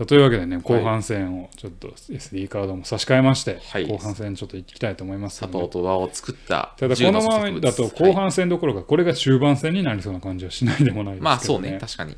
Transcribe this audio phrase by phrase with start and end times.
[0.00, 3.86] さあというわけでね後半戦をちょっと SD カードも差し替えまして、はい。
[3.86, 11.76] 後半戦ちょっと行きたいと思いますサポート側を作ったただこのままだと後半戦どころかこれが中盤戦になりそうな感じはしないでもないですけど、ね、まあそうね。
[11.78, 12.16] 確かに。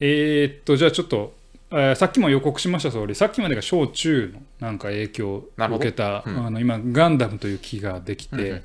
[0.00, 1.32] えーっとじゃあちょっと、
[1.70, 8.60] えーさっきも予告しました通りさっきまでが小中のなんか影響を受けた、うんあの今ガンダムという木ができて、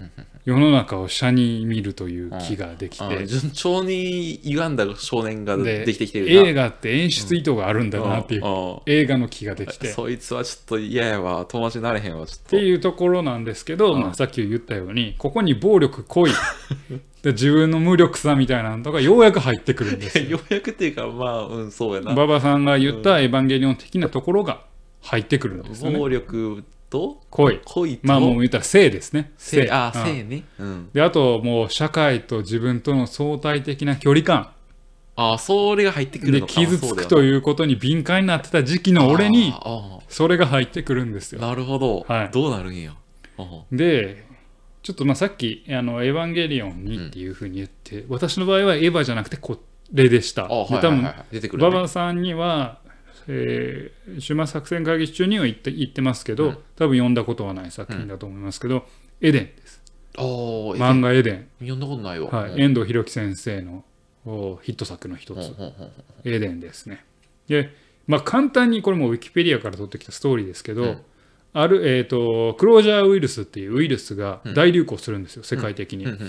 [0.49, 3.27] 世の中を斜に見るという木ができて、うん。
[3.27, 6.49] 順調に歪んだ少年がでできてきてるな。
[6.49, 8.71] 映画って演出意図があるんだなっていう、うん。
[8.71, 8.79] うん。
[8.87, 9.89] 映画の木ができて。
[9.89, 12.49] っそいつはちょっと嫌やわ友達になれへんわちょっと。
[12.49, 14.01] ていうところなんですけど、うん。
[14.01, 16.31] まあ、さっき言ったようにここに暴力濃い。
[17.21, 20.29] で自分の無力さみたいなのがようやく入ってくるんですよ。
[20.29, 22.13] ようやくっていうかまあうんそうやな。
[22.13, 24.63] 馬場さんが言ったエヴァンゲリオン的なところが
[25.01, 25.97] 入ってくるんですよね。
[25.99, 27.21] 暴力と？
[27.29, 27.61] 濃い。
[27.63, 28.07] 恋と？
[28.07, 29.31] まあもう言ったら性ですね。
[29.37, 29.69] 性。
[29.71, 30.03] あうん。
[30.03, 30.43] 性ね。
[30.57, 30.89] うん。
[30.93, 34.51] であともう社会と自分との相対的な距離感。
[35.15, 36.53] あそれが入ってくるでのか。
[36.53, 41.43] 傷つくとういうことに敏感になってた時期の俺にあそれが入ってくるんですよ。
[41.43, 42.05] あなるほど。
[42.07, 42.29] はい。
[42.31, 42.93] どうなるんや。
[43.37, 44.25] あで
[44.81, 49.59] ちょっとまあさっきあの「エヴァンゲリオンに」っていうふうに言って、私の場合はエヴァじゃなくてこ
[49.91, 50.45] れでした。
[50.45, 51.25] あはいはいはいはい。
[51.33, 52.79] 出てくる馬ね場さんには、
[53.31, 56.57] えー、終末作戦会議中には言って言ってますけど、うん。
[56.75, 58.87] 多分読んだことはない作品だと思いますけど、
[59.21, 59.81] エデンです。
[60.15, 61.47] 漫画エデン。
[61.59, 62.29] 読んだことないわ。
[62.29, 62.59] はい、うん。
[62.59, 63.85] 遠藤博樹先生の
[64.25, 65.73] おヒット作の一つ、うんうんうん
[66.25, 67.05] エデンですね。
[67.47, 67.69] で、
[68.07, 71.01] まあ、簡単にこれもウィキペディアから取ってきたストーリーですけど、うん。
[71.53, 76.05] ある、えー、とクロージャーウイルスっていうウイルスが大流行するんですよ、世界的に。
[76.05, 76.11] うん。
[76.13, 76.19] うん。
[76.19, 76.27] うん。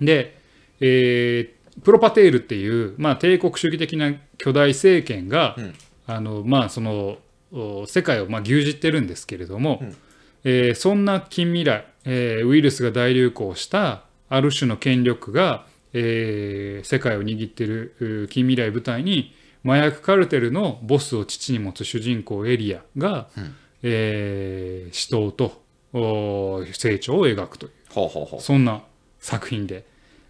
[0.00, 0.06] うん。
[0.06, 0.38] で、
[0.80, 5.74] えープロパテールっていう、まあ、帝国主義的な巨大政権が、うん
[6.06, 7.18] あのまあ、その
[7.52, 9.96] お世界をまあ牛耳ってるんですけれども、うん。
[10.44, 19.34] えーそんな近未来、えーウイルスが大流行したある種の権力が、えー世界を握っているう近未来舞台に
[19.64, 23.54] 麻薬カルテルのボスを父に持つ主人公エリアが、うん。
[23.82, 25.62] えー死闘と
[25.92, 27.72] お成長を描くという。
[27.90, 28.40] ほうほうほう。
[28.40, 28.82] そんな
[29.18, 29.84] 作品で。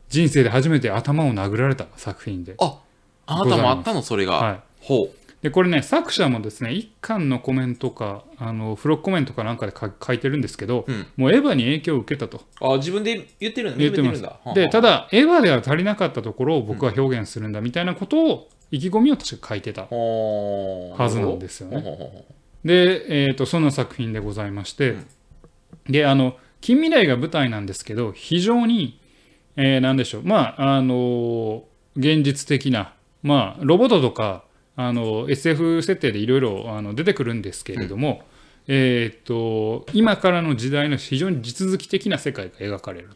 [0.09, 2.81] 人生で初めて頭を殴られた作品で,、あ
[3.27, 4.03] あなたもあったの？
[4.03, 4.35] それが。
[4.35, 5.11] はほい、
[5.43, 11.07] でこれね作者もですね一巻のコメントかあのフロックコメントかなんかで書書いてるんですけど、うん。
[11.17, 12.39] もうエヴァに影響を受けたと。
[12.61, 14.23] うあ自分で言ってるの言ってます。
[14.55, 22.27] でただエヴァでは足りなかったところを僕は表現するんだみたいなことを意気込みを確か書いてたははずなんですよね。
[22.65, 25.07] で、えー、とその作品でございまして、うん。
[25.89, 29.01] であの近未来が舞台なんですけど非常に、
[29.57, 30.23] えーなんでしょう。
[30.25, 31.65] まああの
[31.95, 34.46] 現実的なまあロボットとか
[34.77, 38.23] あの SF 設定でいろいろあの出てくるんですけれども、
[38.69, 43.09] えー、と今からの時代の非常に地続き的な世界が描かれる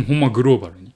[0.00, 0.04] う。
[0.04, 0.94] ほんまグローバルに。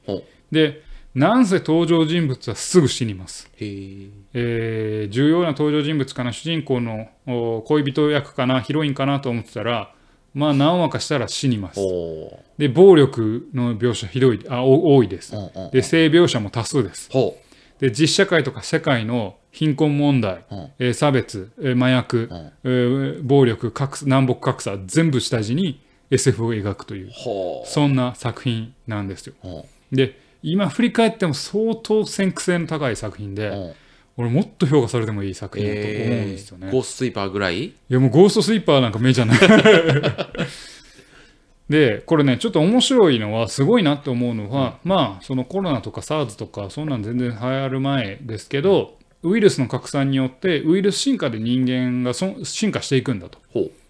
[0.52, 0.82] で
[1.14, 3.50] なんせ登場人物はすぐ死にます。
[3.56, 9.92] へええー重要な登場人物かな主人公のお恋人役かなヒロインかなと思ってたら
[10.34, 11.80] まあ何話かしたら死にます。
[11.80, 15.34] ほで暴力の描写ひどいあお多いです。
[15.34, 17.10] ううんうんで性描写も多数です。
[17.10, 17.36] ほ
[17.80, 20.68] で実社会とか世界の貧困問題、うん。
[20.78, 22.52] えー差別、えー麻薬、うん。
[22.64, 27.10] えー暴力格差南北格差全部下地に SF を描くという
[27.66, 29.34] そんな作品なんですよ。
[29.92, 33.72] で今振り返っても相当先駆性の高い作品で、ううん。
[34.20, 36.66] 俺もっと評価されてもいい作品だと思うんですよね。
[36.66, 37.64] えーゴーストスイーパーぐらい？
[37.66, 37.74] い？
[37.88, 39.38] やもうゴーストスイーパーなんか目じゃない。
[41.68, 53.38] でこれねちょっと面白いのはすごいなって思うのは、まあそのコロナとか SARS とかそんなん全然流行る前ですけどウイルスの拡散によってウイルス進化で人間が進化していくんだと。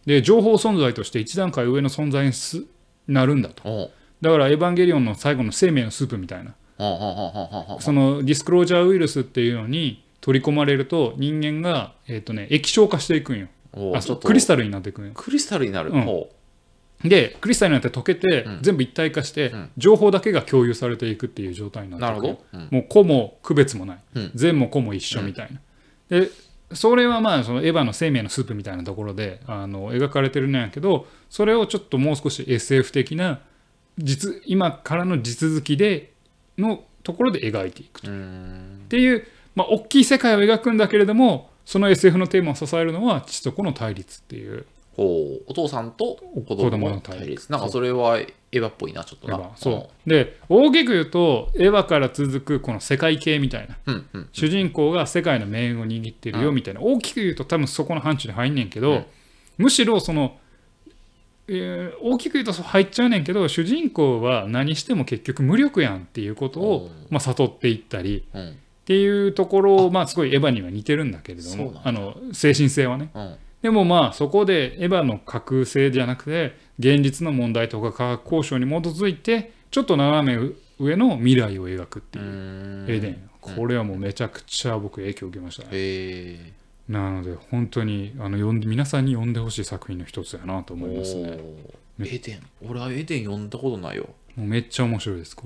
[0.07, 2.65] で情報存在として一段階上の存在にす
[3.07, 3.63] なるんだと。
[3.63, 3.91] ほ
[4.21, 6.55] だからエヴァンゲリオンの最後の生命のスープみたいな
[7.81, 13.49] そのディスクロージャーウイルスっていうのに取り込まれると人間が、えーとね、液晶化していくんよ。
[13.95, 15.13] あクリスタルになっていくんよ。
[15.15, 16.31] クリスタルになるうんほ
[17.05, 18.59] でクリスタルになって溶けて、うん。
[18.63, 19.71] 全部一体化して、うん。
[19.77, 22.45] 情報だけが共有されていくっていう状態になるってど。
[22.53, 22.69] うん。
[22.71, 24.31] もう個も区別もない、うん。
[24.35, 25.61] 善も個も一緒みたいな、
[26.09, 26.31] で
[26.73, 33.41] それはまあそのエヴァの生命のスープみたいなところであの描かれてるんやけどそれをちょっともう少し SF 的な
[33.97, 36.13] 実今からの地続きで
[36.59, 38.81] のところで描いていくうーん。
[38.85, 44.67] っていう、まあ、大きい世界を描くんだけれどもその SF のテーマを支えるのは父と子の対立っていう
[44.99, 47.53] ほうお父さんと子子供の対立。
[47.53, 49.53] なんかそれはエヴァっぽいなちょっとな。
[49.55, 50.11] そう。
[50.11, 53.77] で大きく言うとエヴァから続くこの世界系みたいな。
[53.87, 56.81] うんうん主人公が世界の命運を握ってるよみたいな。
[56.81, 59.07] 大きく言うと多分そこの範疇に入んねんけど、うん。
[59.59, 60.37] むしろその、
[61.47, 68.49] えー大きく言うと入っちゃうねんけど主人公は何しても結局無力やんっていうことをうん、まあ、悟っていったりうん。
[68.49, 68.55] っっ
[68.89, 73.11] ていうところをまあすごいエヴァには似てるんだけれどもあの精神性はね。
[73.15, 85.69] うんでもまあそこでエヴァの架空性じゃなくて現実の問題とか科学交渉に基づいてちょっと斜め上の未来を描くってういうエデンこれはもうめちゃくちゃ僕影響を受けましたね。
[85.73, 86.53] へ
[86.89, 91.39] なので本当にあの読んで皆さんに読んでほしい作品の一つやなとえ思いますね。
[92.01, 92.47] エデン。
[92.67, 95.37] 俺はエデン読んだことないよもうめっちゃ面白いです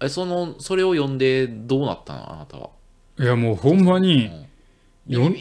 [0.00, 2.70] えそのそれを読んでどうなったのあなたは？
[3.18, 4.30] れいやもうほんまに
[5.06, 5.34] ビよん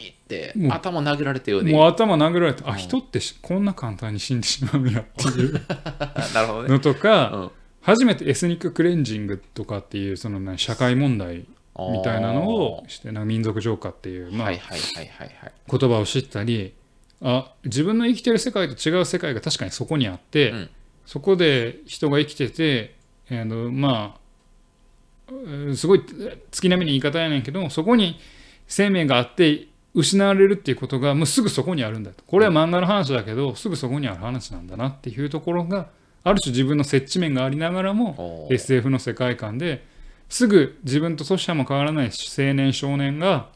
[0.72, 2.78] 頭殴られたよねもう頭殴られてあうん。
[2.78, 5.54] 人ってしこんな簡単に死んでしまうんやっていう。
[6.34, 6.70] なるほどね。
[6.70, 7.52] のとかうん。
[7.82, 11.46] 初めてエスニッククレンジングとかっていうそのね社会問題
[11.78, 16.74] みたいなのをしてなんか民族浄化っていう、まあ言葉を知ったり
[17.22, 20.70] あ自分の生きてる世界と違う世界が確かにそこにあって、うん。
[21.06, 22.96] そこで人が生きてて、
[23.30, 26.04] あのまあうんすごい
[26.52, 28.20] 月並みに言い方やねんけどそこに
[28.68, 32.24] 生命があって失われるっていうことがもうすぐそこにあるんだと。
[32.28, 35.88] これは漫画の話だけど、すぐそこにある話なんだなっていうところが
[36.24, 39.86] ある種自分の接地面がありながらも SF の世界観で
[40.28, 43.50] すぐ自分と年者も変わらない青年少年が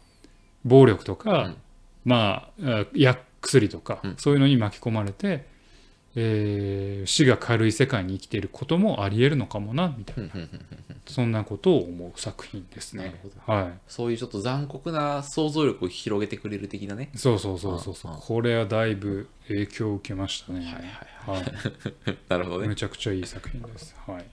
[0.64, 1.56] 暴力とか、うん。
[2.06, 4.16] まああ薬薬とか、うん。
[4.18, 5.46] そういうのに巻き込まれて、
[6.16, 10.32] えー死が軽い世界に生きていることもありえるのかもなみたいな。
[11.08, 13.20] そんなことを思う作品ですね。
[13.46, 13.54] ほ。
[13.54, 17.10] はそういうちょっと残酷な想像力を広げてくれる的なね。
[17.14, 18.18] い、そうそうそうそうそう。
[18.20, 20.60] これはだいぶ影響を受けましたね。
[20.60, 21.52] はいはいは
[22.12, 22.18] い。
[22.30, 22.68] なるほどね。
[22.68, 23.96] めちゃくちゃいい作品です。
[24.06, 24.26] はい。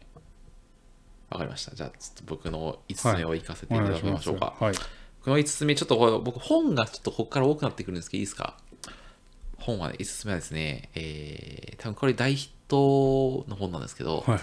[1.30, 1.74] わかりました。
[1.74, 3.98] じゃあちょっと僕の5つ目を行かせていおただ。
[3.98, 4.74] きましょうか、はい。
[4.74, 8.56] この5つ目ちょっと僕本がちょっとここから多くなってくるんですけどいいですか？
[9.66, 14.40] 本はね5つ目はですねえー、多分これ大ヒットの本なんですけど、はいはい。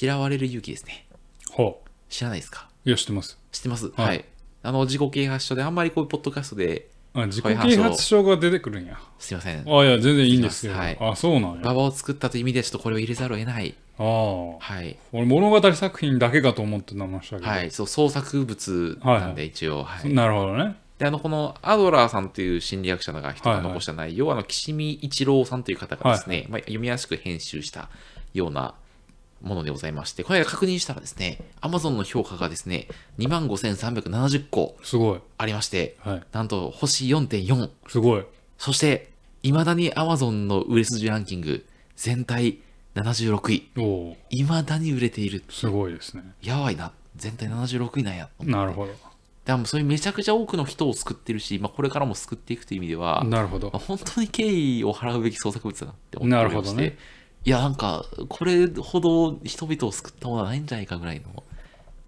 [0.00, 1.06] 嫌われる勇気ですね
[1.50, 2.68] ほ知らないですか？
[2.84, 2.88] う。
[2.88, 3.38] いや、知ってます。
[3.52, 3.88] 知ってます？
[3.90, 4.24] はいはい、
[4.62, 8.98] あの自己啓発書であんまりこういうポッドキャストであ自己啓発書が出てくるんや。
[9.18, 10.72] すいませんあいや、全然いいんですよ。
[10.72, 11.60] はいあ、そうなんや。
[11.60, 14.58] 馬場を作ったという意味でちょっとこれを入れざるを得ないああ。
[14.58, 17.48] はい俺、物語作品だけかと思ってましたけど。
[17.50, 20.76] はいそう創作物なんで一応はい、なるほどね。
[21.02, 27.88] であのこのアドラーさんという心理学者が人がはいはい残した内容は、あの岸見一郎さんという方がですね、まあ、読みやすく編集した
[28.34, 28.76] ような
[29.40, 32.86] ものでございまして、この間確認したらですね、Amazon の評価がですね、
[33.18, 35.20] 25,370個すごい。
[35.38, 36.22] ありまして、はい。
[36.30, 37.70] なんと星4.4。
[37.88, 38.24] すごい。
[38.56, 39.10] そして、
[39.42, 41.66] 未だに Amazon の売れ筋ランキング
[41.96, 42.60] 全体
[42.94, 43.70] 76位。
[43.76, 44.16] おお。
[44.30, 45.42] 未だに売れている。
[45.50, 46.22] すごいですね。
[46.42, 46.92] やばいな。
[47.16, 48.28] 全体76位なんや。
[48.38, 49.11] なるほど。
[49.44, 53.78] でもそういうめちゃくちゃ多くの人を救ってるし、まあ、これからも救っていくという意味では、なるほどまあ。
[53.80, 54.44] 本当に敬
[54.78, 56.96] 意を払うべき創作物だなって思ってましてなるほどね
[57.44, 61.42] いやなんかこれほど人々を救ったものはないんじゃないかぐらいの、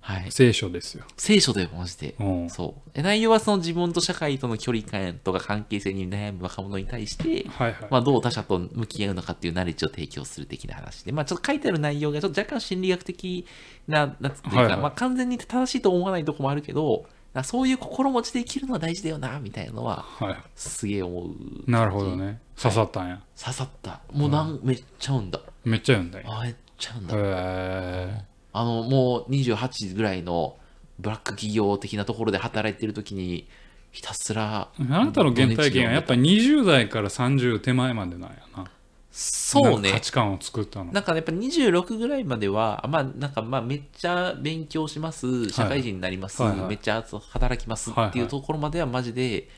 [0.00, 1.04] はい、聖書ですよ。
[1.16, 2.50] 聖書でマジでうん。
[2.50, 7.88] そうえ内容はその自分と社会との距離感とか関係性に悩む若者に対して、はいはい。
[7.90, 13.44] まあ、どう他者と向き合うのかっていうナレッジを提供する的な話で、まあ、ちょっと書いてある内容がちょっと若干心理学的
[13.88, 20.36] な、なんつっていうか、はいはいまあ、完全に正しいと思わないとこもあるけど、あそういう心持ちで生きるのは大事だよな、みたいなのは、はい。
[20.54, 21.70] すげえ思う。
[21.70, 22.40] なるほどね。
[22.56, 23.20] 刺さったんや。
[23.36, 24.00] 刺さった。
[24.12, 25.40] もうなん、めっちゃうんだ。
[25.64, 26.20] めっちゃ読んだ。
[26.32, 27.14] あ、めっちゃうんだ。
[27.16, 30.56] へあの、もう28ぐらいの
[31.00, 33.48] ブラック企業的なところで働いてる時に、
[33.90, 34.84] ひたすら、え。
[34.90, 38.70] あなたの原体験はやっぱ20代から30手前までなんやな。
[39.16, 40.00] そうねなんか価。
[40.00, 40.90] 値観を作ったの。
[40.90, 49.48] なんかやっぱ26ぐらいまでは、まあなんかまあめっちゃ勉強します、社会人になります、はいはいめっちゃ働きますってはいはいいうところまではマジで、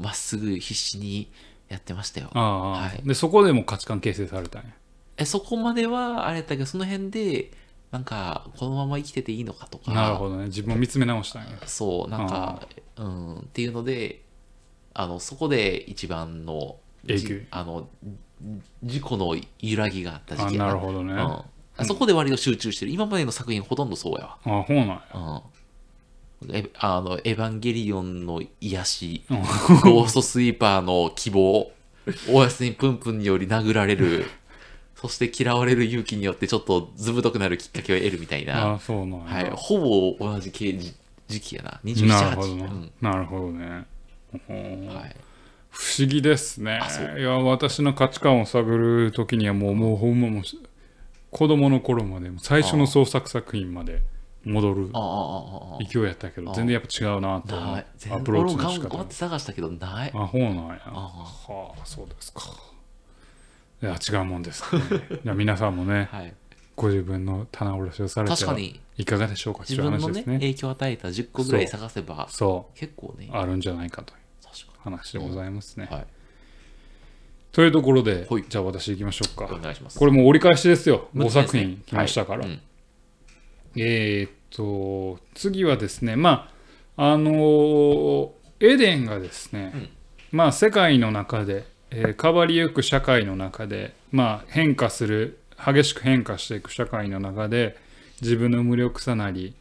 [0.00, 1.30] まっすぐ必死に
[1.68, 2.30] やってましたよ。
[2.32, 4.70] ああ、はいで、そこでも価値観形成されたんや。
[5.18, 7.50] えそこまではあれだけど、その辺で、
[7.90, 10.46] なんかこのまま生きてていいのかとか、なるほどね。
[10.46, 11.58] 自分を見つめ直したんや。
[11.66, 14.22] そう、なんか、うん、っていうので、
[14.94, 16.78] あの、そこで一番の、
[17.50, 17.88] あの、
[18.82, 21.14] 自己の揺らぎがあった時あ期やなるほどね。
[21.14, 21.44] あ
[21.78, 22.92] うん、そこで割と集中してる。
[22.92, 24.38] 今までの作品ほとんどそうやわ。
[24.44, 25.02] あ、そうなんや。
[25.14, 26.54] うん。
[26.54, 31.70] えあの、エヴァンゲリオンの癒し、うんゴーストスイーパーの希望、
[32.30, 34.24] おやすみプンプンにより殴られる、
[34.96, 39.24] そして嫌われる勇気によってちょっとずぶとくなるきっかけを得るみたいあな、あ、そうなんや。
[39.26, 40.94] はい、ほぼ同じ系時
[41.28, 41.80] 時期やな。
[41.84, 43.86] 27、なるほどな、うんなるほどね。
[44.88, 45.16] はい。
[45.70, 46.80] 不思議ですね。
[47.18, 50.42] いや、私の価値観を探るときにはもう、もうほんまもう、
[51.30, 54.02] 子供の頃まで、最初の創作作品まで
[54.44, 54.90] 戻る。
[55.92, 59.14] 勢いやったけど、あ全然やっぱ違うなとアプローチの仕方頑張って。
[59.14, 60.12] 探したけど、ない。
[60.14, 60.80] あ、そうなんや。
[60.86, 62.42] あはあ、そうですか。
[63.82, 64.82] いや、違うもんですね。
[65.24, 66.34] いや、皆さんもね、はい。
[66.76, 68.34] ご自分の棚卸しをされて
[68.96, 69.64] いかがでしょうか？
[69.64, 70.32] という自分のねね。
[70.38, 74.20] 影響を与えた10個ぐらい探せばそ結構ねう、あるんじゃないかという
[74.82, 75.88] 話でございますね。
[75.90, 76.06] にはい
[77.52, 79.44] というところではい、じゃあ私行きましょうか。
[79.46, 81.08] お願いしますこれもう折り返しですよ。
[81.16, 82.40] 5六つですね作品来ましたから。
[82.40, 82.60] はいうん
[83.76, 86.50] えーっと、次はですね、ま
[86.96, 88.30] あ、あのー
[88.62, 89.88] エデンがですね、うん
[90.32, 97.76] まあ、世界の中で、えー変わりゆく社会の中で、まあ、変化する、激しく変化していく社会の中で、
[98.20, 99.54] 自分の無力さなり、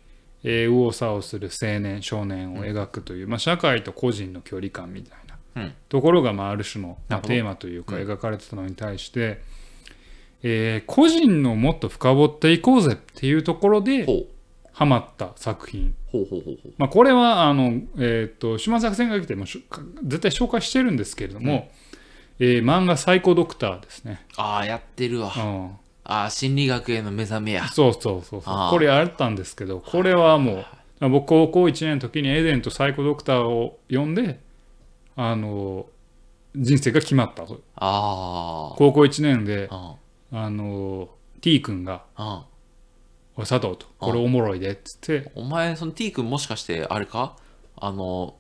[0.43, 5.17] えー右往左往する青年、少年を描くという、まあ、社会と個人の距離感みたい
[5.55, 5.73] なうん。
[5.89, 8.03] ところが、まあ、ある種の、まあ、テーマというか、うん。
[8.03, 9.41] 描かれてたのに対して、
[10.43, 14.05] えー個人のもっと深掘っていこうぜっていうところで、
[14.71, 15.93] ハマった作品、
[16.89, 19.61] これはあの、えー、と島作戦が来ても絶
[20.19, 21.69] 対紹介してるんですけれども、
[22.39, 25.33] えー漫画「サイコドクター」ですね、ああやってるわ。
[25.35, 25.71] うん、
[26.03, 27.67] ああ心理学への目覚めや。
[27.67, 28.69] そうそうそうそう。
[28.71, 30.65] これやったんですけどこれはも
[31.01, 34.39] う僕高校1年の時にエデンとサイコドクターを読んで
[35.15, 35.85] あの
[36.55, 37.43] 人生が決まった。
[37.43, 39.95] ああ高校1年であ
[40.31, 41.09] あの
[41.41, 42.45] T 君があ
[43.37, 45.31] 「おい佐藤」と「これおもろいで」っつって。
[45.35, 47.35] お前その T 君もしかしてあれか？
[47.77, 48.35] あの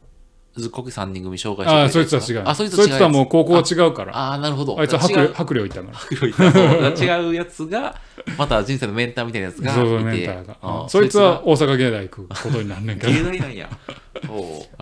[0.59, 2.47] ずっこけ3人組紹介してあそいつは違う。
[2.47, 4.15] あそいつそいつはもうう高校は違うから。
[4.15, 4.79] ああなるほど。
[4.79, 5.33] あいつは違う。
[5.33, 7.95] 白白領いたから白いた違うやつが
[8.37, 13.13] また人生のメンターみたいなやつがそうそうメンターが、そいつは大阪芸大行くことになんねんけど。
[13.13, 13.69] 芸大なんや。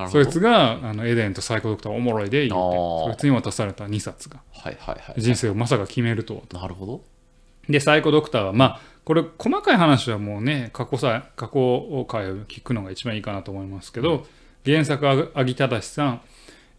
[0.10, 4.41] そいつがあのエデンとサイコドクターおもろいで言うてそいつに渡された2冊が。
[4.51, 7.01] はいはいはい人生をまさか決めるとはなるほど。
[7.69, 14.25] でサイコドクターはまあこれ細かい話はもうね過去さ過去回を聞くのが一番いいかなと思いますけど、
[14.67, 16.21] 原作は阿木正さん、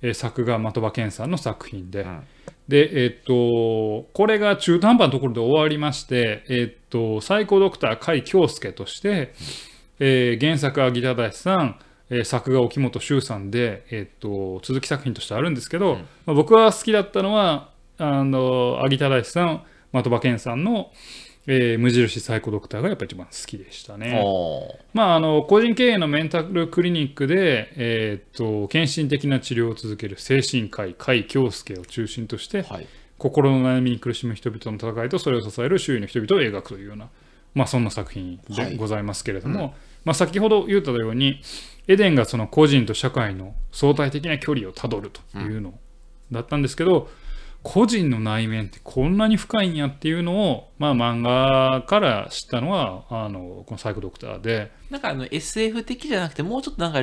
[0.03, 2.21] えー作画的場健さんの作品で、うん。
[2.69, 9.33] でえっとこれが中途半端なところで終わりましてえっとサイコドクター甲斐京介として、
[9.99, 11.79] えー原作は木正さん、
[12.11, 15.99] えー作画沖本修さんで、えっと続き作品としてあるんですけど、うん。
[16.27, 20.93] まあ、僕は好きだったのはあの阿木正さん的場健さんの、
[21.51, 24.23] えー無印サイコドクターがやっぱ一番好きでしたね。
[24.93, 32.87] まあ、あの個人経営のメンタルクリニックで、えー、と献身的な治療を続ける精神科医甲斐京介を中心としてはい。
[33.17, 37.09] 心の悩みに苦しむ人々の戦いとそれを支える周囲の人々を描くというような、
[37.55, 38.71] まあ、そんな作品はい。
[38.73, 39.75] でございますけれども、
[40.05, 41.41] まあ、先ほど言ったように
[41.89, 45.73] エデンがその個人と社会の相対的な距離をたどるというの
[46.31, 47.09] だったんですけど、
[47.63, 54.71] 個人の内面ってこんなに深いんやっていうのを、まあ、漫画から知ったのはあのこのサイコドクターで。
[54.91, 57.03] なんかあの SF 的じゃなくてもうちょっとなんか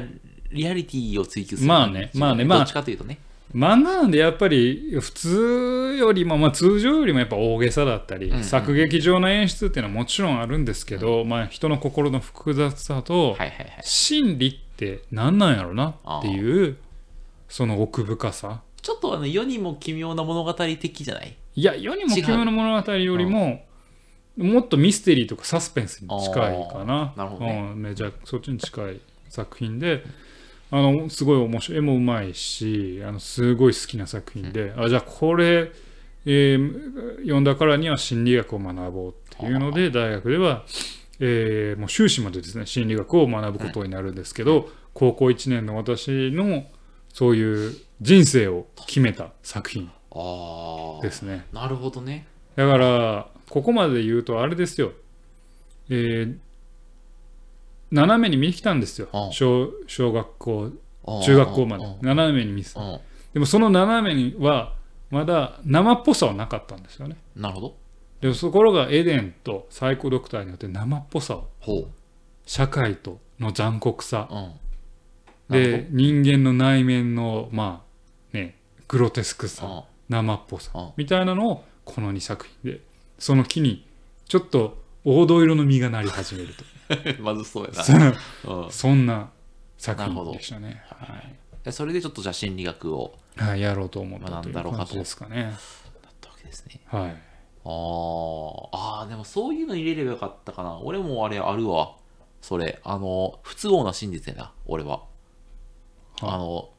[0.51, 3.19] リアリティを追求するまあねまあねまあどっちかというとね。
[3.53, 13.69] 漫画なんでやっぱり普通よりも、まあ、通常よりもやっぱ大げさだったり、うんうん作劇上の演出っていうのはもちろんあるんですけど、まあ、人の心の複雑さと、はいはいはい。
[13.81, 16.77] 心理って何なんやろなっていう
[17.47, 21.35] その奥深さちょっとあの世にも奇妙な物語的じゃない？
[21.55, 23.65] いや世にも奇妙な物語よりも
[24.37, 27.11] もっとミステリーとかサスペンスに近いかな。
[27.17, 27.71] なるほどね。
[27.73, 30.03] うん、めちゃそっちに近い作品で
[30.69, 35.71] あのすごい面白い絵もうまいしあのすごい好きな作品で、あじゃあこれ、
[36.27, 40.63] えー読んだからには心理学を学ぼうっていうので大学では、
[41.19, 46.65] えーもう修士までですね心理学を学ぶことになるんですけど、高校1年の私の
[47.13, 49.91] そういう人生を決めた作品
[51.01, 51.45] ですね。
[51.53, 52.27] なるほどね。
[52.55, 54.91] だからここまで言うとあれですよ、
[55.89, 56.37] えー
[57.91, 59.07] 斜めに見に来たんですよ。
[59.13, 59.31] うん。
[59.31, 60.71] 小小学校
[61.23, 61.85] 中学校まで。
[61.85, 62.81] うん斜めに見てた。
[62.81, 62.99] うん。
[63.33, 64.73] でもその斜めには
[65.11, 67.15] まだ生っぽさはなかったんですよね。
[67.35, 67.75] なるほど。
[68.21, 71.87] でところがエデンとサイコドクターによって生っぽさをほ
[72.45, 74.29] 社会との残酷さ。
[75.49, 77.84] で人間の内面のまあね
[78.87, 82.81] グロテスクさ生っぽさうんみたいなのをこの2作品で
[83.19, 83.87] その木に
[84.27, 86.53] ちょっと黄土色の実がなり始める
[87.17, 88.13] うん まずそうやとな
[88.45, 88.67] う。
[88.67, 88.71] ん。
[88.71, 89.29] そんな
[89.77, 90.83] 作品でしたね。
[90.87, 91.35] はい。
[91.63, 94.85] でそれでちょっとじゃあ心理学をはい、やろうと思った学というんだろうかと。
[94.85, 95.43] 感じですかね。
[96.03, 96.79] だったわけですね。
[96.85, 97.09] はい。
[97.11, 98.69] あー。
[98.71, 100.77] あーでもそういうの入れればよかったかな。
[100.79, 101.95] 俺もあれあるわ。
[102.41, 102.79] それ。
[102.83, 104.53] あの不都合な真実やな。
[104.67, 105.03] 俺は。
[106.21, 106.69] あの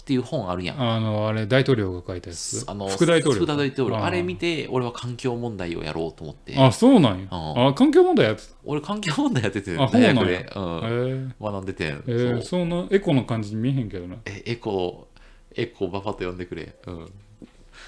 [0.00, 0.80] っていう本あるやん。
[0.80, 2.64] あの、あれ、大統領が書いたやつ？
[2.66, 3.40] あの副大統領。
[3.44, 3.96] 副大統領。
[3.96, 4.04] ー。
[4.04, 6.54] あれ見て俺は環境問題をやろうと思って。
[6.58, 7.26] あ、そうなんや。
[7.30, 7.66] うん。
[7.68, 10.60] あ、環境問題やって俺環境問題やっててあ大学で、うた。
[10.60, 14.16] ん、え学んでてえー、そんなエコの感じに見えへんけどな。
[14.24, 15.08] えエコ
[15.54, 17.06] エコババッと呼んでくれ、うん、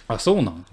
[0.09, 0.65] あそうなん？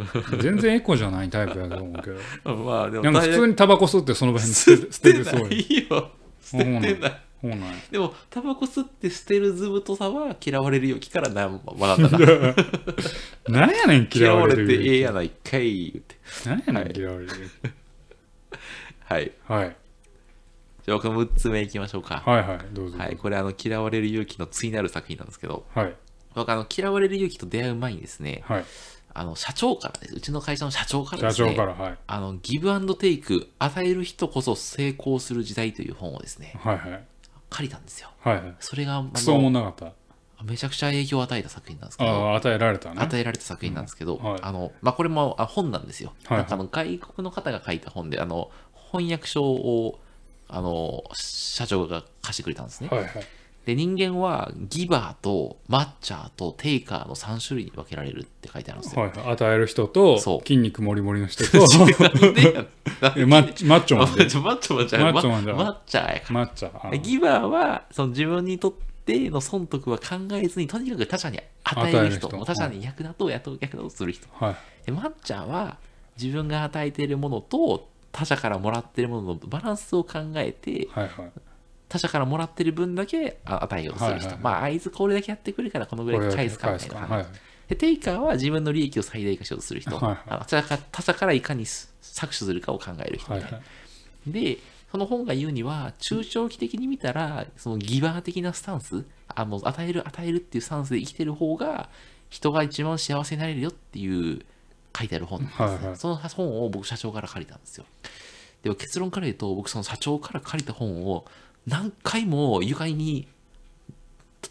[0.41, 2.11] 全然エコじゃないタイプやと思うけ
[2.49, 2.55] ど。
[2.55, 6.09] まあでもなんか普通にタバコ吸ってその場に捨て捨てるそうよ いよ。
[6.41, 7.73] 捨ててないそうなんや。
[7.91, 11.47] でもタバコ吸って捨てる図太さは嫌われる勇気からな。
[11.49, 12.55] 学んだな
[13.47, 14.67] 何やねん嫌嫌わわれる。
[14.67, 16.15] れてええやないかい言って。
[16.45, 17.31] 何やねん嫌われる。
[19.05, 19.31] はい。
[19.47, 19.75] はい。
[20.83, 22.23] じゃあ僕6つ目いきましょうか。
[22.25, 25.65] はいはいどうぞはいこれあの嫌われる勇気の対なる作品なんですけど。
[25.75, 25.93] はい。
[26.33, 28.65] 僕あの嫌われる勇気と出会う前にですねはい。
[29.13, 31.97] あの社長からですうちの会社の社長からで社すね長からはい。
[32.05, 37.03] あのギブアンドテイク与える人こそ成功する時代という本をですねはいはい
[37.49, 38.09] 借りたんですよ。
[38.19, 38.55] はいはい。
[38.59, 39.93] それがあクソもなかった。
[40.43, 42.35] めちゃくちゃ影響を与えた作品なんですけど。
[42.35, 43.01] 与えられたね。
[43.01, 44.23] 与えられた作品なんですけど、うん。
[44.23, 44.39] はい。
[44.41, 48.51] あのまあ、これもあ本なんですよ、はいなんかあの外国の方が書いた本であの
[48.91, 49.99] 翻訳書を
[50.49, 53.11] あの社長が貸してくれたんですね、はいはい
[53.67, 59.33] で人間はギバーとマッチャーとテイカーの3種類に分けられるって書いてあるんですよ、はいはい。
[59.33, 61.59] 与える人と筋肉もりもりの人と
[63.27, 64.23] マッチ マッチョママンで。
[64.23, 68.73] ッチョマッチョマンじゃマッチョマッチャーやかマッチャあらギバーはその自分にとっ
[69.05, 72.29] ての損得は考えずにとにかく他者に与える人。
[72.29, 74.29] 他者に役立とう役立とうする人。
[74.31, 74.55] はい。
[74.85, 75.77] でマッチャーは
[76.17, 81.31] 自分が与えているものと他者からもらっているもののバランスを考えてはいはい
[81.89, 86.95] 他者からもらっている分だけあ与えようとする人、はいはいまああいつこれだけやってくるからこのぐらい返すかみたいな。
[87.01, 87.25] 話、はい
[87.67, 90.39] でテイカーは自分の利益を最大化しようとする人、はいはい。
[90.47, 93.61] 他者から他者からいかに搾取するかを考える人みたいな、はいは
[94.27, 94.31] い。
[94.31, 94.57] で
[94.89, 101.89] その本が言うには中長期的に見たらそのギバー的なスタンスあの与える与えるっていうスタンスで生きてる方が
[102.29, 104.45] 人が一番幸せになれるよっていう
[104.97, 105.97] 書いてある本なんです、はいはい。
[105.97, 107.85] その本を僕社長から借りたんですよ。
[108.63, 111.25] でも結論から言うと僕その社長から借りた本を
[111.67, 113.27] 何回も床に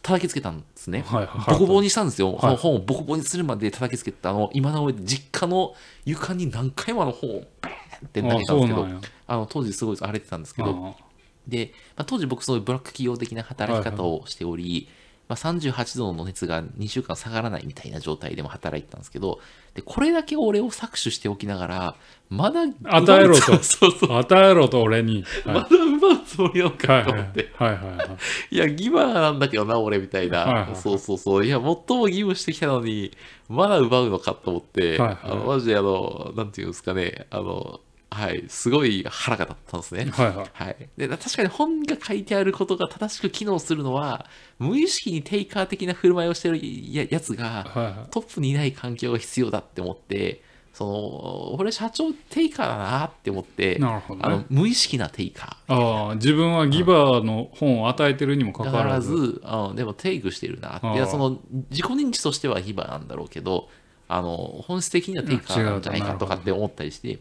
[0.02, 1.52] 叩きつけたんですね、はいはい。
[1.52, 2.40] ボコボコにしたんですよ、い。
[2.40, 8.88] その本をボコボコにするまで叩きつけてあの今の実家の床に何回もあの本をバーンって投げたんですけど
[9.26, 10.94] あの当時すごい荒れてたんですけど。
[11.00, 11.06] あ
[11.48, 14.88] で、まあ、当時僕そういうブラック企業的な働き方をしており、
[15.28, 19.40] まあ、38度の熱が2週間下がらないみたいな状態でも働いてたんですけど
[19.74, 21.94] でこれだけ俺を搾取しておきながら
[22.28, 23.40] まだ与えろと。
[23.62, 24.12] そうそう。
[24.16, 25.24] 与えろと俺に。
[25.44, 25.54] はい。
[25.54, 27.82] まだ奪うつもりなのはかいはいと思って、はいはい。
[27.96, 28.08] はい
[28.50, 30.38] いや、ギバーなんだけどな、俺みたいな。
[30.40, 30.76] はいはいはい。
[30.76, 31.46] そうそうそう。
[31.46, 33.12] いや、最もギブしてきたのに、
[33.48, 35.18] まだ奪うのかと思って、はいはい。
[35.22, 40.06] あのマジで、あの、なんていうんですかね、あの、はい、すごい腹が立ったんですね。
[40.12, 40.50] はいはい。
[40.52, 44.26] はい、で確かに本が書いてあることが正しく機能するのは
[44.58, 50.42] 無意識にテイカー的な振る舞いをしてるややつがトップにいない環境が必要だって思って
[50.72, 54.24] その俺社長テイカーだなって思ってなるほどね。
[54.26, 59.16] あの無意識なテイカああ自分はギバーの本を与えてるにもかかららず。
[59.16, 60.86] ず、うん、でもテイクしてるなって。
[60.86, 61.38] あーいやその
[61.70, 63.68] 自己認知としてはギバーなんだろうけど
[64.08, 67.18] あの本質的にはテイカーなんじゃないかとかって思ったりして、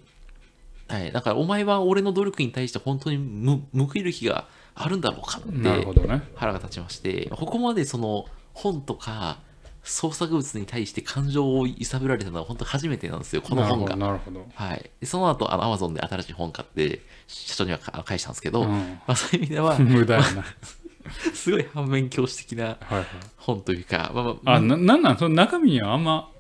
[0.88, 6.21] はい、だからお前は俺の努力に対して本当にむ報いる気があるんだろうかってなるほどね。
[6.36, 9.39] 腹が立ちましてここまでその本とか
[9.84, 13.91] 創作物に対して感情を揺さぶられたのは本当初めてなんですよこの本が。
[13.91, 14.45] どなるほど。
[14.54, 18.69] はい、でその後あの Amazon で新しい本買って社長にはか返したんですけど、うん。
[18.69, 20.43] まあ、そういう意味では 無駄やな。
[21.34, 23.06] すごい反面教師的なはいはい。
[23.38, 25.17] 本というか、まあまああななんなん？
[25.17, 26.32] その中身にはあんま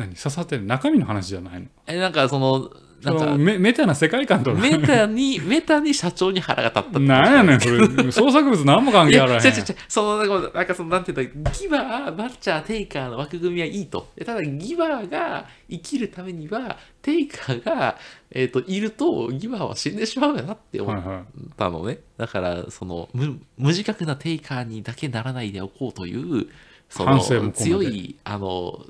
[0.00, 1.66] 何刺さってる中身の話じゃないの？
[1.86, 2.70] えなんかその
[3.02, 4.60] なんかメメタな世界観とか。
[4.60, 8.12] メタにメタに社長に腹が立ったってなんやねんそれ。
[8.12, 9.40] 創作物何も関係あらへん。
[9.40, 14.08] 違う違う違う、その、なんか、その、なんていうの、ギバー、バッチャー、テイカーの枠組みはいいと。
[14.16, 17.96] でただ、ギバーが生きるためには、テイカーが、
[18.30, 21.24] えっ、と、いると、ギバーは死んでしまうよなって思っはいはい
[21.56, 22.00] たのね。
[22.18, 26.48] だから、その無、無自覚なテイカーにだけならないでおこうという、
[26.90, 27.20] その
[27.52, 28.84] 強い、あの、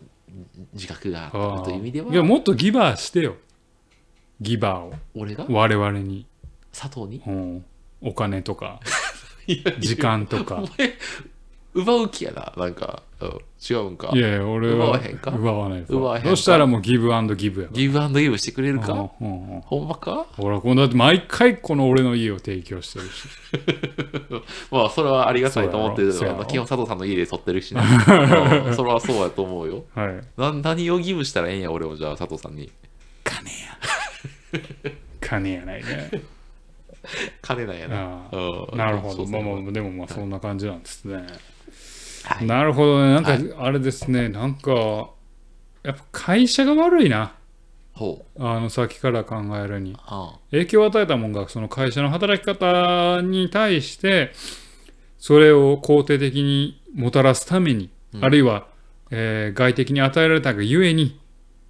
[0.72, 3.36] 自覚があるという意味でいやは、もっとギバーしてよ。
[4.40, 4.94] ギバーを。
[5.14, 5.46] 俺が？
[5.48, 6.26] 我々に、
[6.72, 7.22] 佐藤に？
[7.26, 7.64] うん、
[8.00, 8.80] お金とか。
[9.80, 10.56] 時間とか。
[10.56, 10.68] お前、
[11.72, 13.28] 奪う気やな、なんか、うん。
[13.70, 14.10] 違うんか。
[14.12, 14.18] い。
[14.18, 15.30] やいや俺は奪わへんか？
[15.30, 16.30] 奪わない奪わへんか？
[16.30, 19.60] そしたらもうギブアンドギブやギブアンドギブしてくれるか、うんうんうん。
[19.60, 20.26] ほんまか？
[20.32, 23.28] ほらこのだって毎回この俺の家を提供してるし。
[24.72, 26.40] まあ、それはありがたいと思ってるそうやろ。
[26.40, 27.82] あの基本佐藤さんの家で撮ってるしな。
[28.66, 28.74] うん。
[28.74, 29.84] それはそうやと思うよ。
[29.94, 30.40] はい。
[30.40, 32.70] な何をギブしたらええんや、俺もじゃあ佐藤さんに。
[33.22, 34.90] 金や。
[35.20, 36.10] 金やないね。
[37.42, 38.28] 金なんやな。
[38.74, 39.26] なるほど。
[39.26, 41.24] まあまあでもまあそんな感じなんですね、
[42.24, 42.46] はい。
[42.46, 43.14] なるほどね。
[43.14, 43.54] なんかはい。
[43.58, 45.10] あれですね、なんか
[45.82, 47.34] やっぱ会社が悪いな。
[48.38, 49.94] あの先から考えるに。
[50.06, 50.38] あ。
[50.52, 54.32] 影響を与えたもんがその会社の働き方に対して
[55.18, 58.24] それを肯定的にもたらすために、うん。
[58.24, 58.66] あるいは、
[59.10, 61.20] えー外的に与えられたがゆえに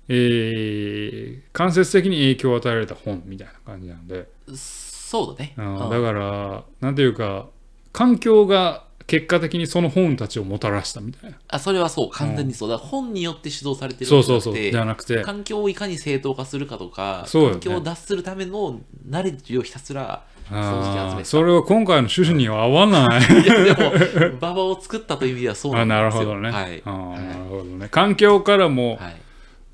[0.09, 5.55] えー間接的に影響を与えられた本みたいな感じなんで、そうだね。
[5.57, 5.75] うん。
[5.85, 5.91] うん。
[5.91, 7.49] だからなんていうか
[7.93, 11.37] 環境が結果的にその本たちをもたらしたみたいな。
[11.49, 12.69] あそれはそう、完全にそう。
[12.69, 14.55] だ本によって主導されてるそうそうそう。
[14.55, 15.23] じじゃなくて。
[15.23, 17.53] 環境をいかに正当化するかとか、そうよね。
[17.55, 21.17] 環境を脱するためのナレッジをひたすら掃除機集めてた。
[21.17, 23.21] あーそれは今回の趣旨には合わない。
[23.43, 23.93] いやでも、
[24.39, 26.41] 馬場を作ったという意味ではそうあなんですよ。
[26.41, 26.83] なるほどね、はい。
[26.85, 27.89] あなるほどね。
[27.91, 29.17] 環境からも、はい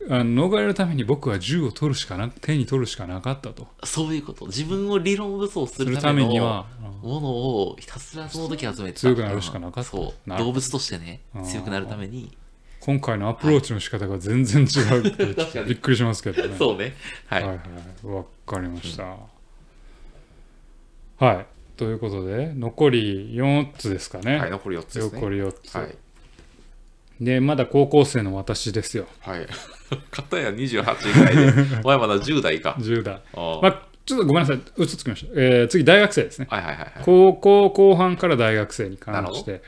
[0.08, 4.46] あの逃れるために僕は銃を取るしかな手に取るしかなかったとそういうこと。
[4.46, 10.38] 自分を理論武装すするるためには、うんものをひたすらその時集めてた強くなるしかなかったそう。
[10.38, 12.36] 動物としてね強くなるために。
[12.80, 16.94] 今回のアプローチの仕方が全然違うって確かにびっくりしますけどね そうね。
[17.26, 17.42] はい。
[17.42, 19.16] はいはいわかりました、
[21.18, 25.20] はいということで残り4つですかね、はい、残り4つですね。
[25.20, 25.96] 残り4つ、はい。
[27.20, 29.07] でまだ高校生の私ですよ。
[29.20, 29.46] はい。
[30.11, 32.76] 片や28ぐらいで、お前まだ10代か。
[32.79, 33.20] 10代。
[33.35, 34.61] まあちょっとごめんなさい。
[34.76, 36.46] 嘘つきました、えー次大学生ですね。
[36.50, 36.92] はいはいはいはい。
[37.02, 39.62] 高校後半から大学生に関して。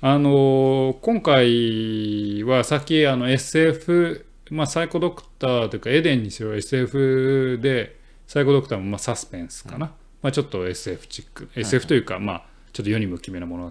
[0.00, 11.48] あのー今回はさっきあの SF まあサイコドクターというかエデンにしろ SF でサイコドクターもまあサスペンスかな、まあ、ちょっと SF チック。
[11.54, 13.70] SF というかまあちょっと世にも奇妙な物語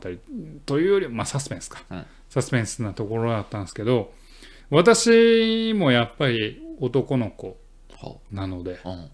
[0.65, 4.11] というよりはまあサスペンスか、うんサスペンスなところだったんですけど
[4.71, 7.57] 私もやっぱり男の子
[7.95, 9.09] ほなのでううん。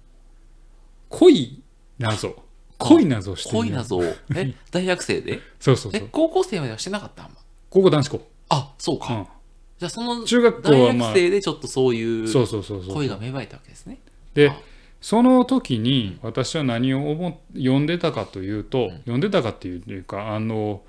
[1.10, 1.62] 濃い
[1.98, 2.34] 謎
[2.78, 3.58] 濃い謎をしている。
[3.58, 4.04] 恋謎を。
[4.36, 5.34] え、 大学生で？
[5.34, 7.24] えそうそうそう、高校生まではしてなかった？
[7.24, 7.30] ん
[7.70, 9.14] ここ男子校、あ、そうか。
[9.14, 9.24] うん、
[9.80, 12.34] じゃあその中学校大はまあ学生でちょっとそういう
[12.94, 14.00] 恋が芽生えたわけですね。
[14.34, 14.58] であ。
[15.02, 18.90] その時に私は何を思っ読んでたかというと、ん。
[19.00, 20.82] 読んでたかっていうかあの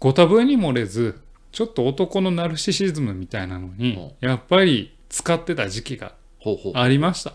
[0.00, 1.20] ご多分に漏れず
[1.52, 6.14] ちょっと男のナルシシズムみたいなのにやっぱり使ってた時期が。
[6.74, 7.34] ありました。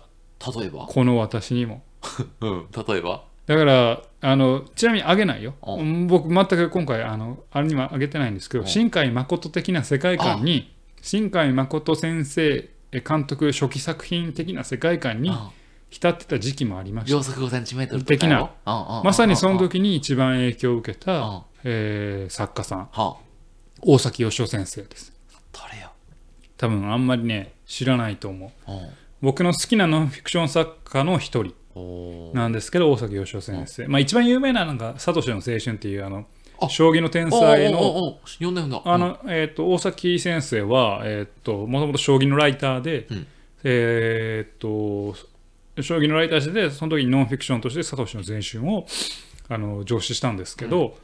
[0.60, 0.86] 例えば？
[0.88, 1.84] この私にも。
[2.42, 2.66] うん。
[2.88, 3.24] 例えば？
[3.46, 5.54] だからあのちなみにあげないよ。
[5.62, 8.68] う僕全く今回あのあれにはあげてないんですけどうん。
[8.68, 15.36] 新海誠的な世界観に新海誠先生え監督初期作品的な世界観にうん
[15.92, 17.12] 浸ってた時期もありました。
[17.12, 18.50] 秒速5センチメートル的な。
[18.66, 22.90] なまさにその時時に一番影響を受けた、はえー作家さん。
[22.92, 23.16] あ
[23.88, 25.14] 大崎義夫先生です。
[25.54, 25.92] 誰よ
[26.58, 28.72] 多分あんまりね知らないと思う。
[28.72, 28.90] うん
[29.22, 31.56] 僕の好きなノンフィクション作家の一人
[32.34, 36.26] なんですけど大崎義夫先生、まあ一番有名なのが「サトシの青春」っていうあの
[36.60, 36.70] あ。
[36.70, 43.28] 将棋の天お才のあの、えー、と大崎先生は、えー、ともともと将棋のライターで、うん。
[43.64, 45.16] えー、と
[45.82, 48.86] 将棋のライターでその時にノンフィクションとしてサトシの青春を
[49.50, 50.98] あの上司したんですけど、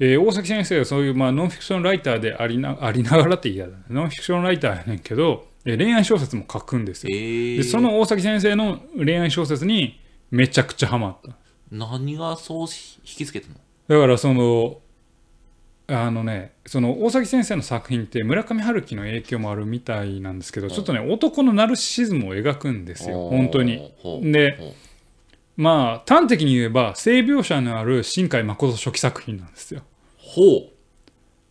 [0.00, 7.10] えー大崎先生はそういう、まあ、ノンフィクションライターでありな ありながらって嫌だねノンフィクションライターやねんけど、えー恋愛小説も書くんですよ。
[7.12, 11.36] えーでその大崎先生の恋愛小説にめちゃくちゃハマった。
[11.70, 13.54] 何がそうし引きつけたの？
[13.88, 14.78] だからその
[15.86, 23.92] あのねその大崎先生の作品って村上春樹の影響もあるみたいなんですけどちょっとね男のナルシシズムを描くんですよ本当に。
[24.32, 24.56] で
[25.56, 29.82] まあ端的に言えば性描写のある新海誠初期作品なんですよ。
[30.30, 30.70] ほう。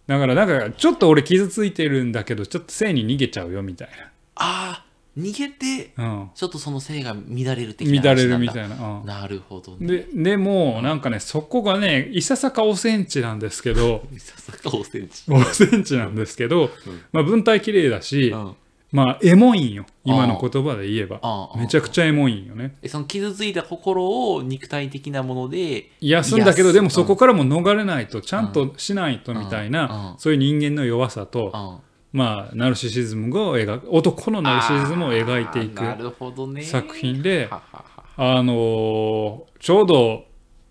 [0.07, 3.89] だからなんかちょっと俺傷ついてるんだけどちょっと性に逃げちゃうよみたい
[4.35, 4.85] ああ
[5.17, 6.05] 逃げてな。
[6.05, 8.75] うん、ちょっとその性が乱れる的な乱れるみいたいな。
[8.75, 9.05] うん。
[9.05, 9.87] なるほどね。
[9.87, 14.03] ででもなんかねそこがねいささかおセンチなんですけど。
[14.17, 16.69] ささか5センチ5センチなんですけど、
[17.11, 18.55] まあ、文体綺麗だし、うん
[18.91, 19.85] まあエモいんよ。
[20.03, 21.19] 今の言葉で言えば。
[21.55, 22.75] めちゃくちゃエモいんよね。
[22.81, 29.73] えその傷ついた心を肉体的なもので癒すんだけどでもそこからも逃れないとちゃんとしないとみたいうん。
[29.73, 30.19] なうん。
[30.19, 32.17] そういう人間の弱さとうん。
[32.19, 40.25] まあナルシシズムを描く男のナルシシズムを描いていく作品であのーちょうど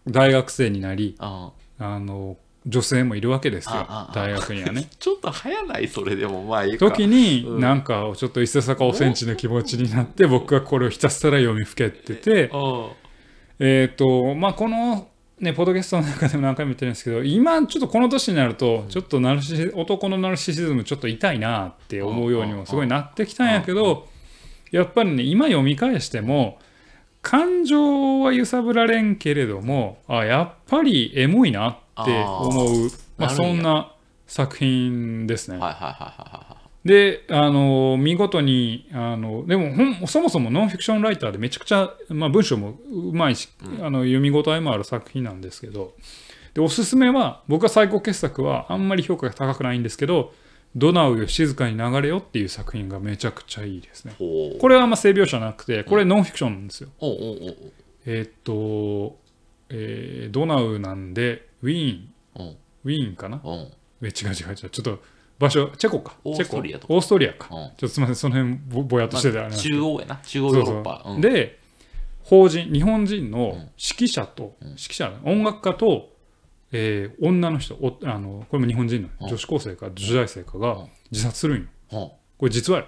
[0.09, 2.37] 大学生になりはあの
[2.69, 3.87] 女性もいるわけですよ。
[4.15, 4.83] 大学にはね。
[4.83, 6.87] う んちょっと早ないそれでもまあいいか。
[6.91, 7.83] 時にうんなん。
[7.83, 12.87] かちょっといささかおセンチの気持ちになって僕はこれをひたすら読みふけててうん
[13.61, 15.09] えっとまあこの
[15.41, 24.07] ねポッドキャストの中でも何回も言ってるんですけど今ちょっとこの年になるとちょっとナルシシ男のナルシシズムちょっと痛いなって思うようにもすごいなってきたんやけど
[24.73, 26.59] やっぱりね今読み返しても
[27.23, 32.91] 感情は揺さぶられんけれどもあやっぱりエモいなって思う。
[33.17, 33.93] まあ、そんな
[34.27, 35.59] 作品ですね。
[35.59, 36.69] はいはいはいはいはい。
[36.85, 43.49] であの見事にあのでもほんそもそもノンフィクションライターでめちゃくちゃ、まあ、文章もうまいし、
[43.83, 45.95] あの読み応えもある作品なんですけど
[46.55, 50.33] でおすすめは僕は最高傑作はあんまり評価が高くないんですけど
[50.77, 54.15] ドナウよ静かに流れよ」っていう作品がめちゃくちゃいいですね。
[54.19, 57.57] これはあんま性描写なくてこれノンフィクションなんですよ、おうおうおう
[58.07, 59.19] えーっと、
[59.69, 62.57] えードナウなんでウィーン。
[62.85, 63.41] ウィーンかな？
[63.43, 64.55] おうえ違う違う違う。
[64.55, 65.03] ちょっと
[65.39, 66.17] 場所チェコか。
[66.25, 66.95] オーストリアとチェコ。
[66.95, 67.49] オーストリアか。
[67.49, 69.77] ちょっとすみませんその辺ぼぼやっとしててあれなんですけど。
[69.77, 70.17] 中央やな。
[70.17, 71.05] 中央ヨーロッパ。
[71.07, 71.21] うん。
[71.21, 71.59] で
[72.23, 73.43] 法人日本人のん。
[73.43, 74.69] 指揮者と、うん。
[74.69, 76.13] 指揮者音楽家と、
[76.73, 79.29] えー女の人おあのこれも日本人のうん。
[79.29, 80.89] 女子高生か女大生かがうん。
[81.11, 81.69] 自殺するんよ。
[82.39, 82.85] これ実は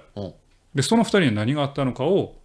[0.75, 2.37] でその2人に何があったのかを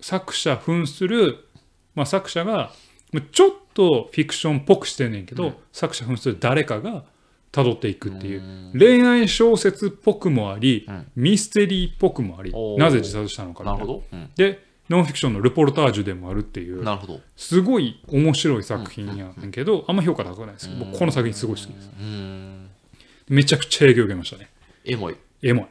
[0.00, 1.46] 作者扮する、
[1.94, 2.72] まあ、作者がまあ
[3.20, 5.54] ちょっとフィクションっぽくしてんねんけど、うん。
[5.72, 7.04] 作者扮する誰かが
[7.52, 8.42] 辿っていくっていう。
[8.42, 8.78] うん。
[8.78, 11.06] 恋愛小説っぽくもあり、うん。
[11.16, 13.78] ミステリーっぽくもありなぜ自殺したのかみたな。
[13.78, 14.04] ないるほど。
[14.12, 14.30] うん。
[14.36, 16.84] でノンフィクションのルポルタージュでもあるっていう。
[17.36, 21.90] すごい面白い作品やねんけど、あんま評価高くないですけど、僕この作品すごい好きです。
[21.98, 22.68] うん。
[23.28, 24.50] めちゃくちゃ影響を受けましたね。
[24.84, 25.16] エモい。
[25.42, 25.66] エモい。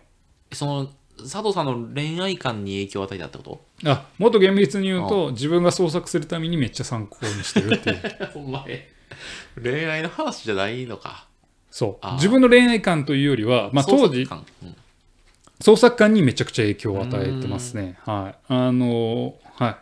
[0.54, 0.90] その
[1.22, 8.02] 佐藤さんの恋愛観に影響を与えたってこあ、もっと厳密に言うと、自分が創作するためにめっちゃ参考にしてるっていう。
[8.34, 8.90] と お前
[9.62, 11.28] 恋愛の話じゃないのか
[11.70, 12.14] そう。
[12.14, 14.28] 自分の恋愛観というよりは、まあ当時
[15.62, 17.98] 創、作感うんにめちゃくちゃ影響を与えてますね。
[18.06, 18.40] はい。
[18.48, 19.78] あのーはい。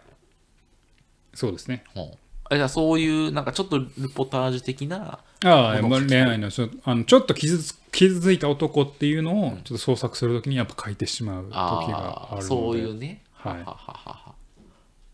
[1.34, 1.84] そうですね。
[1.94, 2.18] ほう
[2.52, 12.46] あじゃあそういうなんかちょっとルポタージュ的なああ、まあ恋愛のちょあのちょっと傷つ傷ついた男っていうのをちょっと創作するときにやっぱ書いてしまう時がああるので。
[12.46, 13.24] あそういうね。
[13.34, 14.36] はいはははは。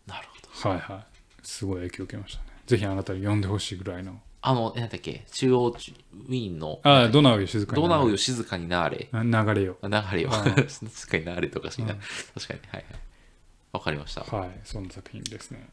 [0.06, 0.70] なるほど。
[0.70, 1.06] はいはい。
[1.42, 2.46] すごい影響を受けましたね。
[2.66, 4.20] ぜひあなたに読んでほしいぐらいの。
[4.42, 5.24] あの何だっけ？
[5.32, 6.80] 中央ウィーンの。
[6.82, 9.08] ああ、ドナウよ静かにドナウよよ静かになれ。
[9.12, 9.76] 流れよ。
[9.82, 10.30] 流れよ。
[10.32, 11.84] あ静かになれとかしい。
[11.84, 11.94] な
[12.34, 12.60] 確かに。
[12.68, 12.84] はいはい。
[13.72, 14.22] わかりました。
[14.22, 15.68] はい、そんな作品ですね。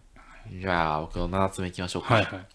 [0.51, 2.15] じゃあ僕の7つ目いきましょうか。
[2.15, 2.47] はいはい。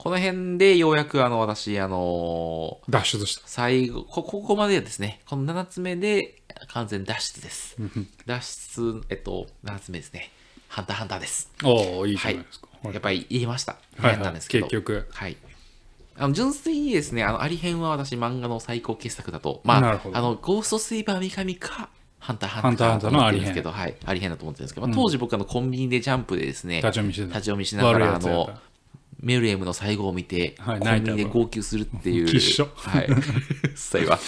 [0.00, 3.42] この辺でようやくあの私あの脱出した。
[3.44, 5.20] 最後こここまでですね。
[5.28, 6.36] この7つ目で
[6.68, 7.76] 完全脱出です。
[8.24, 10.30] 脱出えっと7つ目ですね。
[10.68, 11.52] ハンターハンターです。
[11.62, 12.68] おお、いいじゃないですか。
[12.82, 12.94] はい。
[12.94, 13.72] やっぱり言いました。
[13.72, 14.12] はいはい。
[14.14, 14.68] やったんですけど。
[14.68, 15.06] 結局。
[15.12, 15.36] はい。
[16.16, 28.50] あの純粋にですね、あの、アリ編は私、漫画の最高傑作だと、まあ、あの、ゴーストスイーパー三上か、ハンターハンターだと思ってるんですけど、はい、アリ編だと思ってるんですけど、まあ、当時僕、あの、コンビニでジャンプでですね、立ち読みしながら、あの、
[29.22, 32.24] メルエムの最後を見て、はいコンビニで号泣するっていう。
[32.26, 33.08] 泣いたわはい。
[33.76, 34.18] そういえば。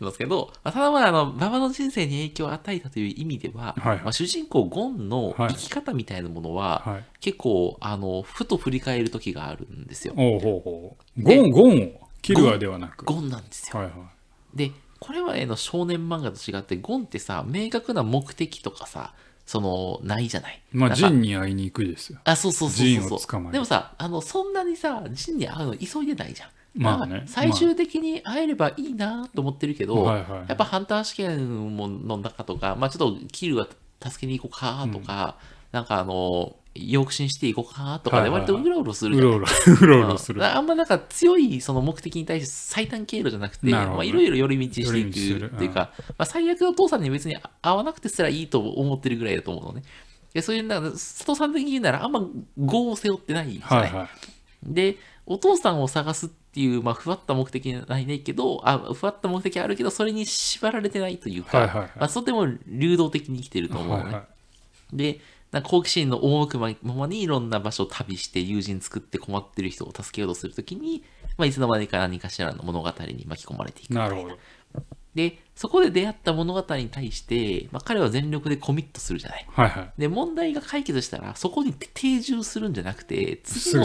[0.00, 7.04] ますけど、まあただまあ、あの、馬場の人生に影響を与えたという意味では、はいはいまあ、主人公ゴンのはい生き方みたいなものは、はい。
[7.20, 10.14] 結構、あの、ふと振り返る時があるんですよ。
[10.16, 11.22] おうほう。
[11.22, 13.04] ゴン、ゴンをキルアではなく。
[13.04, 13.78] ゴンなんですよ。
[13.78, 14.56] はいはい。
[14.56, 19.14] で、これはあの少年漫画と違って、ゴンってさ、明確な目的とかさ、
[19.46, 20.62] その、ないじゃない。
[20.72, 22.18] まあ、ジンに会いに行くですよ。
[22.24, 26.48] あ、そうそうそうそうを捕まえるでもさ、あの、そんなにさ、ジンに会うの急いでないじゃん。
[26.74, 33.68] まあね最終的に会えればいいなと思ってるけど、はいはいやっぱハンター試験もの中とか、まあちょっとキルは
[34.02, 35.36] 助けに行こうかとか、
[35.70, 39.46] なんかあの、養子にしていこうかとかで割とうろうろするじゃんうろうろ、
[39.82, 40.46] うろうろするうん。
[40.46, 49.82] あんまなんか強いその目的に対して最短経路じゃなくて、いろいろ寄り道していくっていうか、まあ、最悪お父さんに別に会わなくてすらいいと思ってるぐらいだと思うのね。
[50.32, 53.80] でそういう、なんか佐藤さん的に言うならあんま業を背負ってないじゃない？
[53.82, 54.08] はいはい。
[54.64, 64.04] で、お父さんを探すっていう、まあ、ふわった目的はないねんけど、あ、ふわった目的あるけど、それに縛られてないというか、はいはいはいまあ、とても流動的に生きてると思うのね。
[64.04, 64.96] はいはい。
[64.96, 65.20] で、
[65.52, 71.04] なんか好奇心の赴くままにいろんな場所を旅して友人作って困ってる人を助けようとするときに、
[71.36, 73.92] まあ、いつの間にか何かしらの物語に巻き込まれていく。
[73.92, 74.38] なるほど。
[75.14, 79.46] で、そこで出会った物語に対して、まあ、彼は全力でコミットするじゃない。
[79.50, 79.92] はいはい。
[79.98, 83.84] で、問題が解決したら、そこに定住するんじゃなくて、次の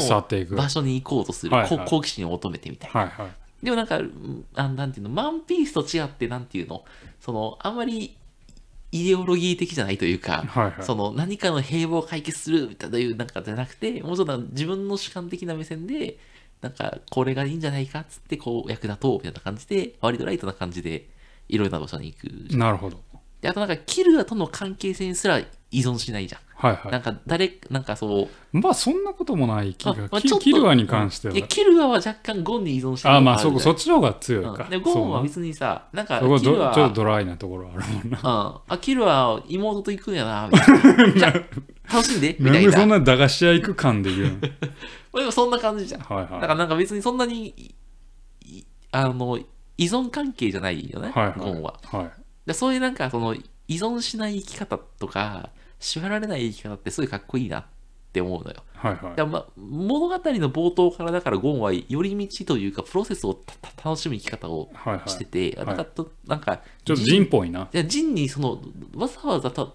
[0.55, 3.01] 場所に行こうとする、はいはいこ好奇心を求めてみたいな。
[3.01, 3.65] はいはい。
[3.65, 6.85] でもなんか、うんあなんていうの、マンピースと違って、なんていうの、
[7.19, 8.15] その、あんまり
[9.01, 16.17] イデオロギー的じゃないというか、はいはいその何かの平和を解決するみたいうなんかじゃなくて、もうちょっと自分の主観的な目線で、
[16.61, 21.09] なんかこれがいいんじゃないかっつってこう役立とうみたいな感じで、割とライトな感じで
[21.49, 22.57] いろいろな場所に行く。
[22.57, 22.99] なるほど。
[23.41, 25.45] であとなんかキルアとの関係性にすら依
[25.81, 26.41] 存しないじゃん。
[26.59, 28.21] はいはなんか誰、なんかそ
[28.53, 28.61] う、い。
[28.61, 30.01] まあ、そんなこともない気まが。
[30.11, 31.33] まあキルアに関しては。
[31.47, 34.69] キルアは若干ゴンに依存してるああ、まあ、そそっちの方が強いかうん。
[34.71, 36.39] で、ゴンは別にさ、なんかキルア
[36.73, 38.17] ちょっとドライなところあるもんな。
[38.17, 38.73] うん。
[38.73, 41.13] あ、キルは妹と行くんやな、みたいな。
[41.13, 42.59] じゃあ楽しんで、みたいな。
[42.59, 44.39] なんでそんな駄菓子屋行く感で言うの？
[45.19, 46.01] でもそんな感じじゃん。
[46.01, 47.73] はいだかはらなんか別にそんなに、い
[48.45, 49.37] いあの、
[49.77, 51.11] 依存関係じゃないよね、い。
[51.11, 51.79] はいゴンは。
[51.85, 52.01] はい。
[52.01, 52.11] はい。
[52.47, 57.65] でそういうなんか、その、依存しない生き方とか、縛られない生き方ってすごいかっこいいなっ
[58.11, 58.63] て思うのよ。
[58.73, 59.15] はいはい。
[59.15, 63.39] でまあ、物語の冒頭からだからゴンは寄り道というかプロセスを
[63.83, 65.09] 楽しむ生き方をはいはい。
[65.09, 65.65] してて、はい。
[65.67, 67.69] なんかとなんかちょっとジンっぽいな。
[67.71, 68.59] いやジンにその
[68.95, 69.71] わざわざ富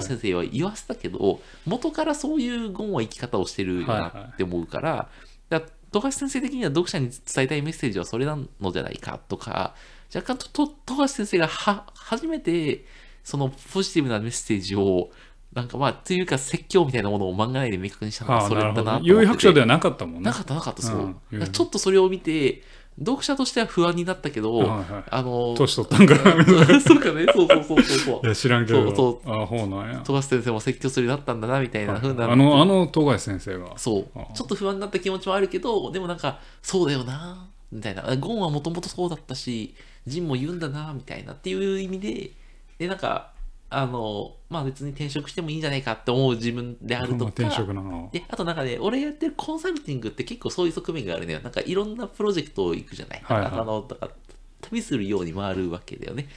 [0.00, 5.08] 樫先生は言わせたけど、元からそういうゴンは生き方をしてるよなって思うから,、
[5.48, 9.74] だから富樫先生的には読者に伝えたいメッセージはそれなのじゃないかとか
[10.14, 10.70] 若干富
[11.00, 12.84] 樫先生がは初めて
[13.24, 15.10] そのポジティブなメッセージを
[15.52, 20.26] なんかまあというか説教みたいなものを漫画内で明確にしたのあがそれだなと白書ではなかったもんね。
[20.26, 21.52] なかったなかったそう、うん。
[21.52, 22.62] ちょっとそれを見て
[22.98, 26.80] 読者としては不安になったけど、はいはいあの年取ったんかな。
[26.80, 28.26] そうかねそうそうそうそうそう。
[28.26, 28.94] いや知らんけど。
[28.94, 30.02] そうあほうなんや。
[30.04, 33.78] 富樫先生も説教するようになったんだなみたいな風な、あの、あの、東海先生が。
[33.78, 34.18] そう。
[34.34, 38.02] ちょっと不安になった気持ちもあるけどでもなんかそうだよなみたいな。
[38.16, 39.74] ゴンはもともとそうだったし
[40.06, 42.30] ジンも言うんだなみたいなっていう意味で
[42.78, 43.30] でなんか
[43.70, 48.08] あのまあ別に転職してもいいんじゃないかって思う自分であるとか転職なの。
[48.12, 51.40] であとなんかね、俺がやってるコンサルティングって結構そういう側面があるのよ。
[51.40, 53.20] なんかいろんなプロジェクトを行くじゃない？
[53.22, 54.12] はいはいあのだから
[54.60, 56.28] 旅するように回るわけだよね。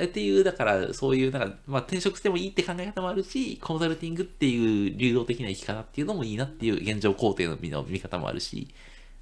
[0.00, 8.66] っていう、だからそういう、なんか、まあ、転職してもいいって考え方もあるし、コンサルティングっていう流動的な生き方っていうのもいいなっていう現状肯定の見の見方もあるし、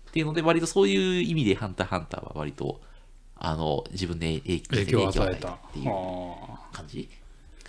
[0.09, 2.81] っていうので、割とそういう意味で、ハンターハンターは割と、
[3.37, 5.49] あの、自分で影影響を与えた。
[5.51, 7.07] っていうは感じ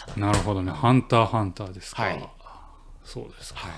[0.05, 0.71] かあなるほどね。
[0.71, 2.03] ハンターハンターですか。
[2.03, 2.29] はい
[3.03, 3.59] そうですか。
[3.59, 3.71] はい。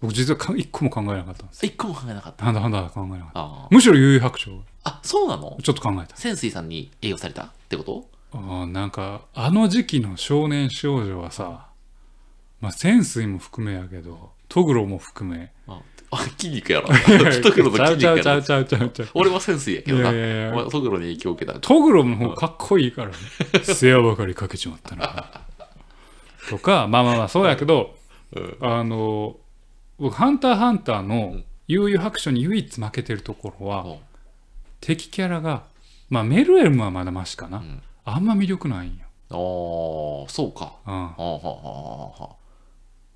[0.00, 1.64] 僕実はか一個も考えなかったんです。
[1.64, 2.44] 一個も考えなかった。
[2.44, 3.30] ハンターハンター考えなかった。
[3.40, 4.50] あむしろ悠々白書。
[4.82, 5.56] あ、そうなの？
[5.62, 6.16] ちょっと考えた。
[6.16, 8.08] 潜水さんに営業されたってこと？
[8.32, 11.68] あーなんかあの時期の少年少女はさ、
[12.60, 16.88] まあ、潜水も含めやけどトグロも含めあ、あ筋肉やろ。
[16.90, 17.70] トグロの筋肉やろ。
[17.70, 20.10] うちゃうちゃうちゃうちゃうちゃう俺は潜水やけどな。
[20.10, 21.60] いやいやトグロに影響を受けた。
[21.60, 23.14] トグロの方かっこいいからね
[23.62, 25.42] 世話ばかりかけちまったな
[26.48, 27.94] とかまあまあまあそうやけど
[28.34, 28.56] うん。
[28.60, 29.36] あの
[29.98, 31.36] 僕「ハンターハンター」の
[31.68, 33.96] 悠々白書に唯一負けてるところはうん。
[34.80, 35.62] 敵キャラが
[36.10, 37.82] まあメルエルムはまだマシかな、ん。
[38.04, 40.74] あんま魅力ないんよ、あーそうか。
[40.86, 42.36] うん、はあはあは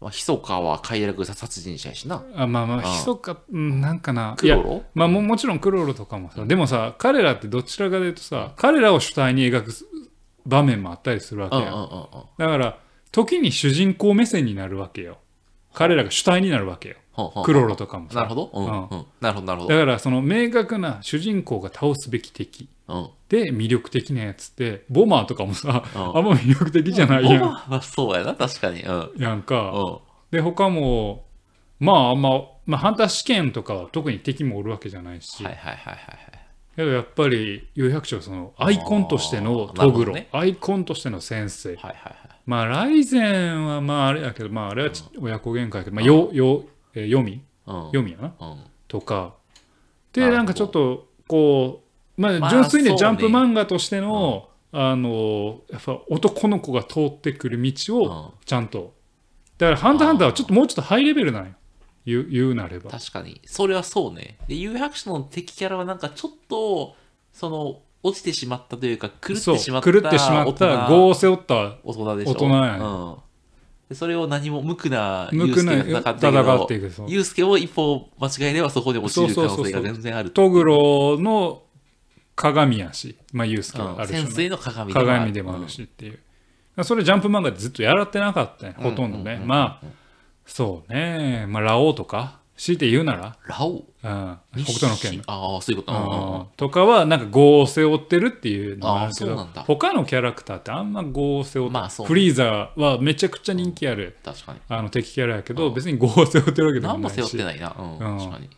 [0.01, 2.25] まあ、ひそかは快楽殺人者やしな。
[2.37, 4.37] あまあまああひそかうんなんかな。
[4.39, 4.83] クロロ？
[4.95, 9.73] まあももちろんクロールとかもさ、でもさ彼らってどちらかというとさ彼らを主体に描く
[10.47, 11.89] 場面もあったりするわけよ、うんうんうんうん。
[12.39, 12.79] だから
[13.13, 15.19] 時に主人公目線になるわけよ
[15.75, 16.97] 彼らが主体になるわけよ
[17.45, 18.51] クロロとかもさなるほど。
[18.55, 19.07] うん。
[19.21, 19.81] なるほど、なるほだど。
[19.81, 23.09] からその明確な主人公が倒すべき敵うん。
[23.29, 28.83] で魅力的なやつってボマーとかもさ、うんあんま魅力的じゃないやんオマーはそうやな、確かに。
[28.83, 29.01] うん。
[29.01, 29.23] うん。
[29.23, 31.25] やんか、で他も
[31.81, 36.39] まああんま、まあ、ハンター試験とかは特に敵もおるわけじゃないし、はいはいはいはい
[36.77, 42.28] けどやっぱり有百姓そのアイコンとしてのトグロ、アイコンとしての先生はいはい。
[42.49, 47.43] まあライゼンはまああれやけどまああれはち親子喧嘩やけど、まあ、よよえー読み？
[47.67, 47.75] うん。
[47.89, 48.35] 読みやな。
[48.41, 48.65] うん。
[48.89, 49.35] とか。
[50.13, 51.83] でなんかちょっとこ
[52.17, 58.95] うまあまあ純粋にジャンプ漫画としての、あのやっぱ男の子が通ってくる道をちゃんと、
[59.59, 61.53] だから「ハンターハンター」はちょっともうちょっとハイレベルなんよ。
[62.07, 62.91] 言う言うなれば。
[62.91, 63.43] 確かに。
[63.45, 64.39] それはそうね。
[64.49, 66.97] で、有白書の敵キャラはなんかちょっと、
[67.35, 72.33] その、落ちてしまったというか、狂ってしまった狂ってしまった業を背負った大人でしょ？
[72.33, 73.17] 大人やねうん。
[73.89, 80.31] でそれを何も無垢な無ースケが戦っていくユースケを一歩間違えればそこで落ちる可能性が全然ある。
[80.31, 81.63] トグロの
[82.37, 85.09] 鏡やし、まあ、ユースケはあるし、うん潜水の鏡でもある。
[85.09, 86.21] 鏡でもあるしっていう、
[86.85, 89.87] それジャンプ漫画でずっとやらってなかったねほとんどね、まあ
[90.47, 91.47] そうね。
[91.49, 93.71] まあラオウとか強いて言うなら、ラオ。
[93.71, 95.23] ウうん、北斗の拳。
[95.27, 95.93] ああ、そういうこと。
[95.93, 96.03] うん。
[96.03, 96.47] うんうんうん。
[96.57, 102.09] とかはなんか業を背負ってるっていうのもあるけど他のキャラクターってあんま業を背負って、まあそうね。
[102.09, 104.59] フリーザーはめちゃくちゃ人気ある、確かに。
[104.69, 107.23] あの敵キャラやけど、別に業を背負ってるわけでも何もないし。
[107.23, 107.75] 背負ってないな。
[107.79, 108.19] うん、うん。
[108.19, 108.51] 確かに。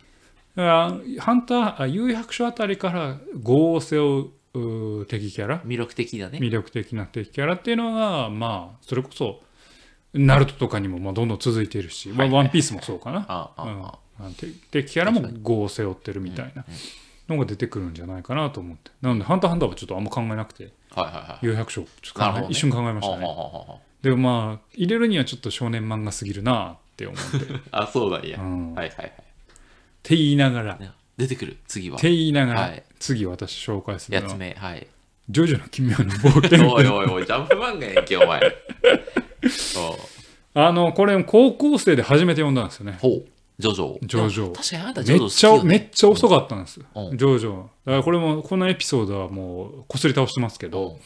[1.19, 5.61] ハンターあ悠々白書あたりから業を背負う敵キャラ？
[5.61, 6.39] 魅力的だね。
[6.39, 9.39] 魅力的な敵キャラっていうのがまあそれこそ
[10.13, 13.85] ナルトとかにもまあどんどん続いているし、まあワンピースもそうかな、ああ、うん。
[13.85, 16.65] ああのて敵キャラも業を背負ってるみたいな
[17.29, 18.91] のが出てくるんじゃないかなと思って。
[19.01, 21.01] なので「ハンターハンター」はちょっとあんま考えなくてあ。
[21.01, 21.45] はいはいはい。
[21.45, 22.47] 悠々白書ちょっとね。
[22.49, 23.25] 一瞬考えましたね。
[24.01, 28.39] でもまあ入れるにはちょっと少年漫画すぎるなって思って、あ あ、そうなんや。
[28.39, 28.73] うん。
[28.73, 29.07] はいはいはい。
[29.07, 29.11] っ
[30.03, 30.79] て言いながら。
[31.17, 31.99] 出てくる、次は。
[31.99, 32.83] て言いながら、はい。
[32.99, 34.31] 次私紹介するのは。
[34.31, 34.87] やつ目、はい。
[35.29, 38.41] 「ジョジョの奇妙な冒険」おいおいおい、ジャンプ漫画やんけ、お前。
[40.53, 42.97] あのこれ高校生で初めて読んだんですよね。
[43.01, 43.25] ほう、
[43.59, 43.97] ジョジョ。
[44.05, 44.51] ジョジョ。
[44.51, 45.69] 確かにあなたジョめっちゃジョ好きよ、ね。
[45.69, 47.17] めっちゃ遅かったんです、うん。
[47.17, 50.97] ジョジョだからこれもこのエピソードはもうこすり倒してますけど、うん。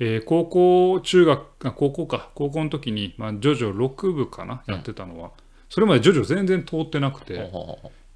[0.00, 2.30] えー高校中学あ高校か。
[2.34, 5.32] 高校の時に、まあ、ジョジョ6部かなやってたのは、
[5.68, 7.50] それまでジョジョ全然通ってなくて、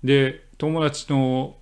[0.04, 1.56] で友達の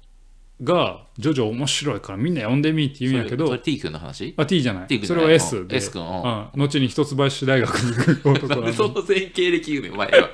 [0.63, 4.35] が「ジョジョ面白いからみんな読んでみ」って言うんやけどそれそれ T 君の話？
[4.37, 4.87] あ T じゃない。
[4.89, 6.09] じそれは S で、S 君うん。
[6.09, 6.63] うん。
[6.63, 10.31] 後に一橋大学に行く男なその全経歴言うねん前は。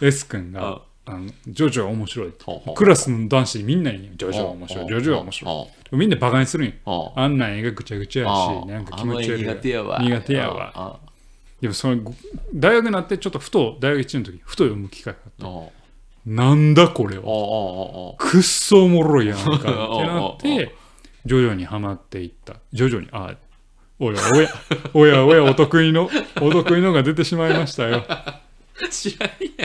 [0.00, 2.32] S 君があの「ジョジョは面白い」
[2.74, 4.86] クラスの男子にみんなに言う「ジョジョは面白い。
[4.86, 5.54] ジョジョは面白い。
[5.54, 7.12] ほう」みんなバカにするんよ。
[7.14, 9.42] あんなん絵がぐちゃぐちゃやしなんか気持ち悪い。
[9.42, 9.98] 苦手やわ。
[10.00, 10.72] 苦手やわ。
[10.74, 10.98] あ
[11.60, 12.14] でもその
[12.52, 15.44] 大学になってちょっとふと大学1年の時ふと読む機会があって。
[15.44, 15.72] あお
[16.26, 18.14] なんだこれは。
[18.18, 19.56] くっそおもろいやんか。
[19.56, 20.74] ってなって
[21.26, 22.56] 徐々にはまっていった。
[22.72, 23.36] 徐々にあ
[23.98, 24.48] おやおや
[24.94, 26.10] おやおやお得意の
[26.40, 28.04] お得意のが出てしまいましたよ。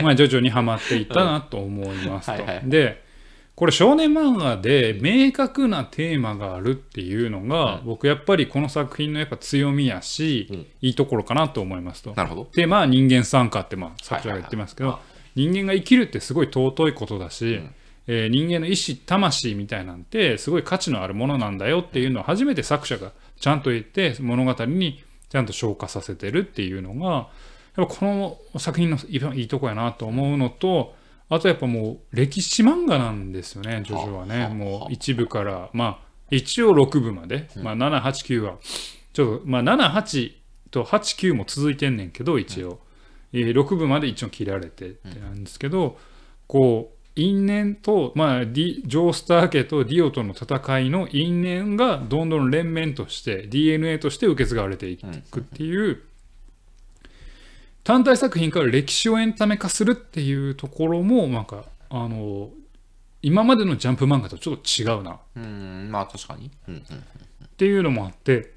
[0.02, 2.32] まあ徐々にはまっていったなと思いますと。
[2.32, 2.62] はいはい。
[2.64, 3.08] で
[3.60, 10.66] これ少年漫画で明確なテーマがあるっていうのが、僕やっぱりこの作品のやっぱ強みやし、うん。
[10.80, 12.14] いいところかなと思いますと。
[12.16, 12.44] なるほど。
[12.46, 14.98] テーマは人間参加ってまあ作者が言ってますけど、
[15.34, 17.74] 人間が生きるってすごい尊いことだし、うん。
[18.06, 27.28] えー人間の意志魂みたいなんてすごい価値のあるものなんだよっていうのを初めて作者がちゃんと言って物語にちゃんと消化させてるっていうのが
[27.76, 28.98] やっぱこの作品の
[29.34, 30.94] いいとこやなと思うのと
[31.28, 34.40] あとやっぱもう歴史漫画なんですよねジョジョはね。
[34.40, 35.70] はあもう一部から。
[35.72, 38.56] まあ一応6部まで、まあ、789は。
[39.12, 40.32] ちょっとまあ78
[40.70, 42.80] と89も続いてんねんけど一応、
[43.32, 45.98] えー6部まで一応切られてってなんですけど、
[46.46, 56.02] こう因縁と、まあ、ディジョースター家とディオとの戦いの因縁がどんどん連綿として DNA として受け継がれていくっていう、
[57.84, 62.50] 単体作品から歴史をエンタメ化するっていうところもなんかあの
[63.22, 65.18] 今までのジャンプ漫画とちょっと違うな。
[65.36, 66.50] うんまあ確かに。
[66.68, 66.80] うんうん。
[66.80, 68.52] っていうのもあって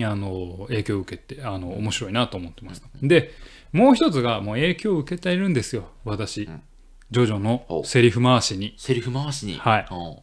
[0.00, 2.82] あの影響を受けてあの面白いなと思ってます。
[3.02, 3.32] で
[3.72, 5.88] もう一つがもう影響を受けているんですよ。
[6.04, 6.62] 私、ん。
[7.10, 8.74] ジョジョのセリフ回しに。
[8.78, 9.58] セリフ回しに。
[9.58, 9.86] はい。
[9.90, 9.94] う。
[9.94, 10.16] ん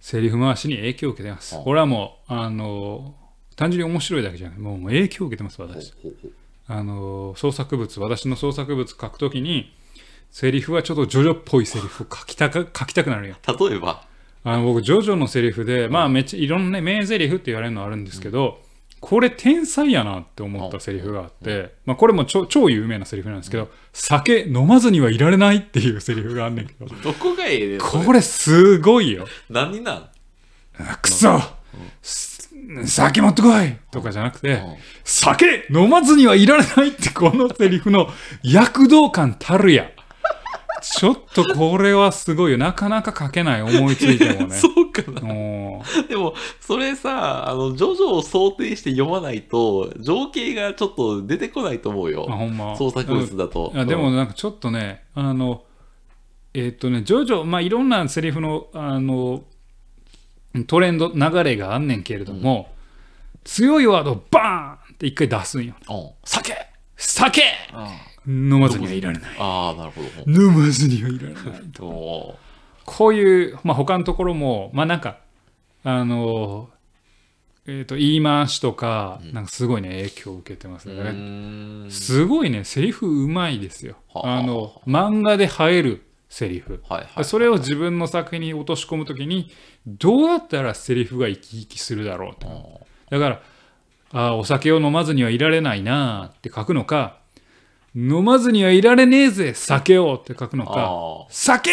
[0.00, 1.56] セリフ回しに影響を受けてます。
[1.56, 1.60] う。
[1.60, 3.14] んこれはもうあの
[3.56, 5.92] 単純に面白いだけじゃないもうもう影響を受けてます私。
[6.66, 9.72] あの創作物私の創作物書くときに
[10.30, 13.36] セリフはちょっとジョジョっぽいセリフを書きたか 書きたくなるよ。
[13.46, 14.06] 例えば？
[14.42, 18.62] あの僕ジョジョのセリフでまあめっちゃいろんなね名セリフって言われるのあるんですけど、
[19.00, 26.86] これ天才やなって思ったセリフがあって、まあ、これも超超有名なセリフなんですけど、酒飲まずにはいられないっていうセリフがあんねんけど。
[27.02, 29.26] どこがええこれすごいよ。
[29.48, 30.08] 何なん？
[31.02, 31.40] くそ、
[32.02, 32.50] す
[32.84, 33.76] 酒持ってこい！
[33.90, 34.76] とかじゃなくて、うん。
[35.04, 38.08] 酒飲まずにはいられないってこのセリフの
[38.42, 39.90] 躍動感たるや。
[40.80, 42.58] ちょっとこれはすごいよ。
[42.58, 43.62] なかなか書けない。
[43.62, 44.54] 思いついてもね。
[44.56, 45.20] そうかな。
[45.20, 52.26] もでもそれさあのジョジョを想定して読まないと情景がちょっと出てこないと思うよ。
[52.28, 52.76] う、あほんま。
[52.76, 53.72] 創作物だと。
[53.86, 55.62] でもなんかちょっとね、あの、
[56.54, 59.44] えーっとね、ジョジョ、まあいろんなセリフの、あの、
[60.66, 62.72] トレンド、流れがあんねんけれども、
[63.44, 65.74] 強いワードをバーンって一回出すんよ。
[65.88, 65.92] う。
[65.92, 66.54] ん酒。
[66.96, 67.88] 酒あ
[68.26, 69.30] 飲まずにはいられない。
[69.38, 71.44] あーなるほど飲まずにはいられない。
[71.80, 72.34] お
[72.84, 75.18] こういう、まあ、他のところも、まあなんか、
[75.84, 76.70] あの、
[77.66, 81.90] えっ、と、言い回しとか、なんかすごいね、影響を受けてますね。
[81.90, 83.96] すごいね、セリフうまいですよ。
[84.12, 86.82] はあの、漫画で映えるセリフ。
[86.88, 89.50] はいはいそれを自分の作品に落とし込むときに、
[89.86, 92.80] どうやったらセリフが生き生きするだろうと。
[93.10, 93.42] だから、
[94.12, 97.19] あーお酒を飲まずにはいられないなーって書くのか、
[97.94, 101.70] 飲まずにはいられねえぜ、酒をって書くのか、あ酒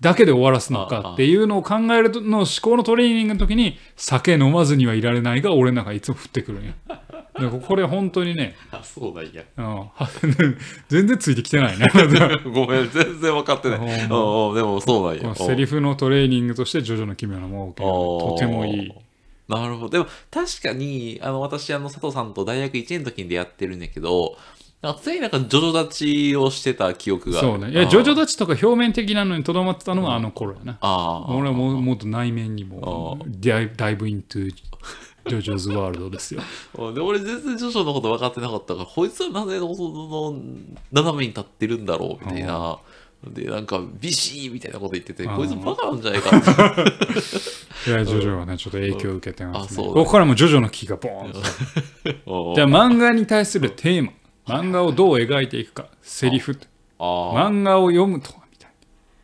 [0.00, 6.72] だけで終わらすのかっていうのを考えるの思考のトレーニングの時に酒飲まずにはいられないが俺の中にいつも降ってくるんや。
[6.88, 9.92] だからこれ本当にね、あそうなんやうんは
[10.88, 11.86] 全然ついてきてないね。
[12.52, 18.92] ごめん全然分かってないうんうんでもそうなんやセリフのトレーニングとしてジョジョの奇妙なものとてもいい。
[19.48, 19.90] なるほど。
[19.90, 24.36] でも、確かに、あの、私、あの、佐藤さんと大学1年の時に出会ってるんだけど、
[24.82, 25.96] なんか常になんか、ジョジョ立
[26.32, 27.40] ちをしてた記憶が。
[27.40, 27.70] そうね。
[27.70, 30.78] いや、ジョジョ立ちとか表面的なのにとどまってたのはあの頃やな。
[30.80, 31.34] ああ。
[31.34, 34.54] 俺はもうもっと内面にもダイブイントゥ
[35.26, 36.40] ジョジョズワールドですよ。
[36.94, 40.40] で、俺全然ジョジョのこと分かってなかったから、こいつはなぜその
[40.90, 42.78] 斜めに立ってるんだろうみたいな。
[43.28, 46.46] で、なんか、ビシーみたいなこと言ってて、こいつバカなんじゃないかって。
[47.90, 49.82] いや、ジョジョはね、ちょっと影響を受けてます、ね。
[49.82, 52.54] あそうだここからもジョジョの木がボーンと。
[52.54, 54.12] じゃあ漫画に対するテーマ。
[54.50, 55.88] 漫画をどう描いていくか。
[56.02, 56.58] セリフ。
[56.98, 58.70] 漫画を読むとは、みたい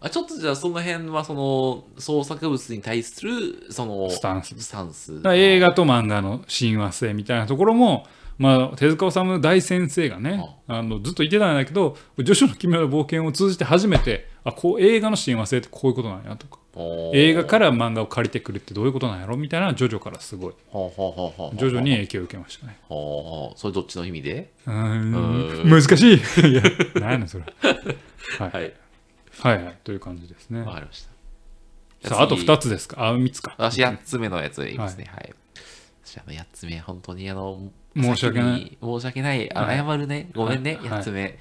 [0.00, 0.10] あ。
[0.10, 5.20] ちょっとじゃあ、その辺は、その、創作物に対する、その、スタンススタンス。
[5.34, 8.06] 映画と漫画の親和性みたいなところも、
[8.38, 10.82] まあ、手塚治虫大先生がね、あ。
[10.82, 16.58] のずっと言ってたんだけど「ジョジョの奇妙な冒険」を通じて初めてあこう映画の親和性ってこういうことなんやとか。
[17.14, 20.52] 映画から漫画を借りてくるってどういうことなんやろみたいなジョジョからすごい。
[20.68, 22.76] ほうほうほうほうほうジョジョに影響を受けましたね。
[22.90, 24.50] それどっちの意味で？
[24.66, 25.62] うーん。
[25.62, 25.70] うん。
[25.70, 26.16] 難しい。
[26.52, 26.62] いや
[26.96, 27.44] 何やねんそれ。
[28.38, 28.72] はい、はい。
[29.40, 29.78] はいはい。
[29.84, 30.60] という感じですね。
[30.60, 30.74] わ。
[30.74, 31.06] かりまし
[32.02, 32.08] た。
[32.10, 33.08] さああと次2つですか？
[33.08, 33.54] あ3つか。
[33.56, 35.06] 私8つ目のやつでいいですね。
[35.10, 35.32] はい。
[36.04, 37.58] 私あの8つ目、本当にあの、
[37.96, 39.50] 申し訳ない申し訳ない。
[39.54, 40.28] 謝るね。
[40.34, 41.38] ごめんね、はい8つ目。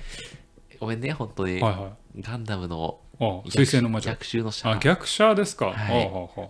[0.80, 1.60] ごめんね、本当に。
[1.62, 2.22] はいはい。
[2.22, 4.12] ガンダムのあ水星の魔女。
[4.12, 5.68] 逆襲のシャ逆者ですか？
[5.68, 6.50] はいは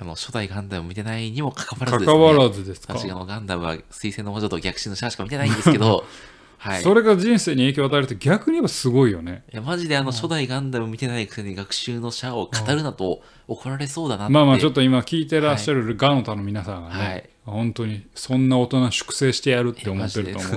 [0.00, 2.94] あの初代ガンダム見てないにもかかわあらずです、ね、関わらずですか？
[2.96, 6.04] 私あのガンダムは水星の魔女と逆襲のシャアしか見てないんですけど、
[6.58, 6.82] はい。
[6.82, 9.44] それが人生に影響を与えるって逆に言えばすごいよね。
[9.52, 14.32] いやマジであの初代ガンダム見てないくせに学習のシャアを語るなと怒られそうだなって。
[14.32, 14.76] まあまあちょっと。
[14.78, 20.48] と今聞いてらっしゃるガノタの皆さんがね、はい本当にそんな大人粛清してやるって思ってると思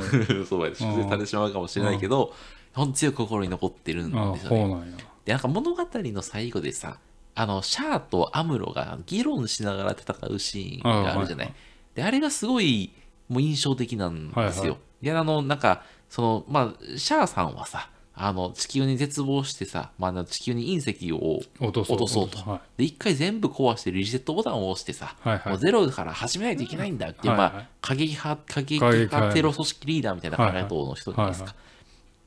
[0.41, 0.45] う。
[0.45, 0.84] そうです。
[0.84, 2.34] 出されてしまうかもしれないけど、
[2.74, 4.58] ほんと強く心に残ってるんあですよね。
[4.58, 4.97] そうなんや。
[5.26, 6.97] で、なんか物語の最後でさ、
[7.34, 11.47] あの、シャアとアムロが議論しながら戦うシーンがあるじゃない。
[11.47, 11.52] あ
[11.95, 12.91] で、あれがすごい
[13.30, 14.41] もう印象的なんですよ。
[14.41, 25.54] はいはいで、あの、なんか、その、まあ、シャアさんはさ、あの、地球に絶望してさ、まあ地球に隕石を落とそう落とはで、一回全部壊してリセットボタンを押してさ、いはいはい。
[25.54, 27.54] もうゼロから始めないといけないんだっていう、はいはい。
[27.54, 29.34] まあ、過激派、過激派派。
[29.34, 31.49] テロ組織リーダーみたいな考え方の人じゃないですか。
[31.49, 31.56] は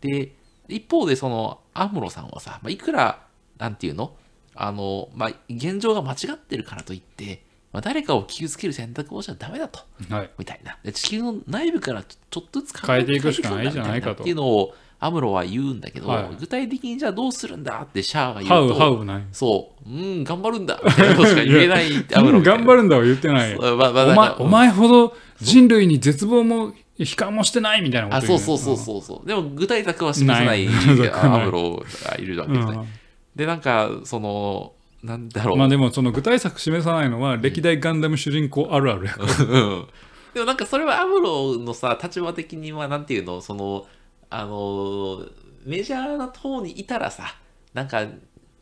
[0.01, 0.33] で、
[0.69, 3.27] 一方で、その、アムロさんはさ、まあ、いくら、
[3.59, 4.17] なんていうの
[4.55, 7.45] あの、まあ、現状が間違ってるからといって、
[7.75, 9.81] まあ、誰かを傷つける選択をしちゃダメだと。
[10.09, 10.31] はい。
[10.39, 10.79] みたいな。
[10.85, 19.25] で地球の内部からちょっとずつ変えていくしかないじゃないかとっていうのをアムロは言うんだけど、はい具体的にじゃあどうするんだってシャアが言ハウうと、ハウない。
[19.33, 22.41] そう、うん、頑張るんだみたいなことしか言えないアムロ。
[22.47, 29.27] 頑張るんだは言ってないまあまあお前お前ほど人類に絶望も悲観もしてないみたいなこあ、と言そうそうそうそうそう。
[29.27, 32.77] でも具体策は示さないない アムロがいるわけですね。
[32.77, 32.89] うん
[33.37, 34.73] で、なんか、その、
[35.05, 35.57] なんだろう。
[35.57, 39.45] まあでもその具体策示さないのは歴代ガンダム主人公あるあるやから。
[39.45, 39.87] うん
[40.35, 43.87] でもなんかそれはアムロのさ、立場的にはなんていうの、その、
[44.31, 45.25] あの、
[45.65, 47.37] メジャーな方にいたらさ、
[47.73, 48.05] なんか、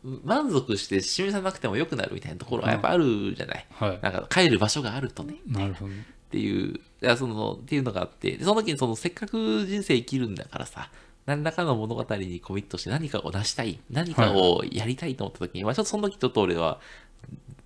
[0.03, 3.65] 満足して示さなくてもよくなるみたいなところはやっぱあるじゃない？
[3.71, 3.99] はい。
[4.03, 5.37] なんか帰る場所があるとね。
[5.47, 5.91] なるほど。
[5.91, 5.95] っ
[6.29, 10.91] ていう、いやそのっていうのがあって、でその時にそのせっかく人生生きるんだからさ、
[11.25, 16.79] 何らかの物語にコミットして何かを出したい、何かをやりたいと思った時に、まあちょっとその時と俺は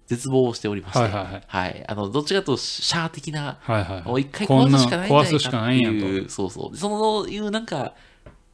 [0.07, 1.85] 絶望をしておりまして、はいはいはい。
[1.87, 4.03] あの、どっちかとシャア的な、はいはいはい。
[4.03, 6.71] もう一回壊すしかないんじゃない壊すしかかってないう、そうそう。
[6.71, 7.93] でそのいうなんか、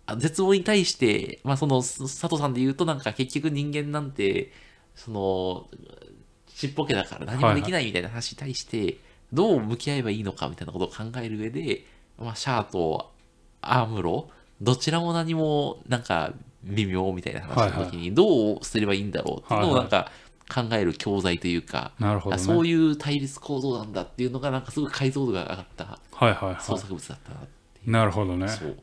[0.06, 4.52] あ絶望に対して、まあその佐藤さんで言うとなんか結局人間なんて、
[4.96, 5.68] その、
[6.56, 7.86] ちっぽけだから何もできない。
[7.86, 8.98] みたいな話に対して、
[9.32, 11.86] どう向き合えばいいのかみたいなことを考える上で、
[12.18, 13.12] まあシャアと
[13.62, 14.30] アムロ、
[14.64, 16.34] どちらも何もなんか
[16.64, 20.10] 微妙みたいな話の時にどうすればいいんだろうっていうのをなんか
[20.54, 22.42] 考える教材というか、なるほどね。
[22.42, 27.92] そういう対立構造なんだっていうのがなんかすごい解像度が上がった創作物だったなってい。
[27.92, 28.48] なるほどね。
[28.48, 28.70] そう。
[28.70, 28.76] うん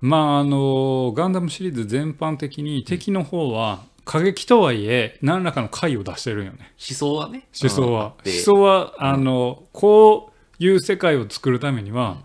[0.00, 6.72] まああのガンダムシリーズ全般的に敵の方は過激とはいえ何らかの解を出してるんよね。
[6.78, 7.46] 思想はね。
[7.60, 12.18] 思想はうん思想はあのこういう世界を作るためには、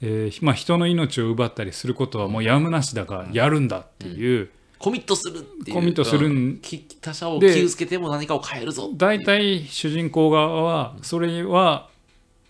[0.00, 5.76] えーまあ、人の命を奪ったりすることはもうやむなしだからやるんだっていう、コミットするっていう。
[5.76, 6.60] コミットするん。
[7.00, 8.90] 他者をで傷つけても何かを変えるぞ。
[8.94, 11.88] 大体主人公側はそれは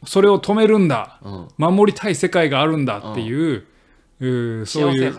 [0.04, 1.18] それを止めるんだ。
[1.22, 1.48] うん。
[1.56, 3.64] 守りたい世界があるんだっていう、
[4.20, 5.14] うーそういう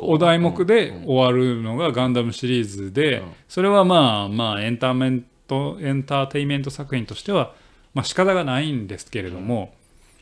[0.00, 1.04] おお題目でうん。
[1.04, 3.32] 終わるのがガンダムシリーズで、うん。
[3.48, 7.54] それはまあまあエンターメントエンターテインメント作品としては
[7.94, 9.72] まあ仕方がないんですけれども、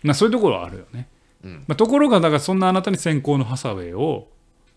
[0.03, 1.09] まあ、そういうところはあるよね。
[1.45, 4.29] うんまあ、ところがだからそんなあなたに先行のハサウェイを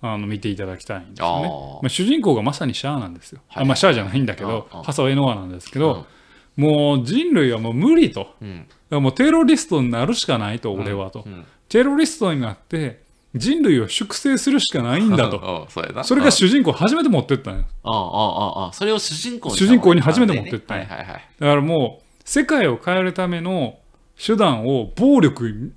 [0.01, 1.49] あの見ていただきたいんですよね。
[1.49, 3.41] まあ、主人公がまさにシャアなんですよ。
[3.47, 6.07] はいあまあ、シャアじゃないんだけど、うんうんハサウェイ・ノアなんですけど、
[6.55, 8.35] もう人類はもう無理と。
[8.41, 8.67] うん。
[8.89, 11.23] もうテロリストになるしかないと、俺はと。
[11.25, 11.45] うん。
[11.69, 13.03] テロリストになって
[13.35, 15.39] 人類を粛清するしかないんだと。
[15.39, 15.67] と。
[15.69, 16.03] そ。
[16.03, 17.65] それが主人公初めて持ってったのよ。
[17.83, 21.21] ああ、ああ、ああ、それを主人公に主人公に初めて持ってったんやはいはいはい。
[21.39, 23.77] だからもう世界を変えるための
[24.23, 25.73] 手段を暴力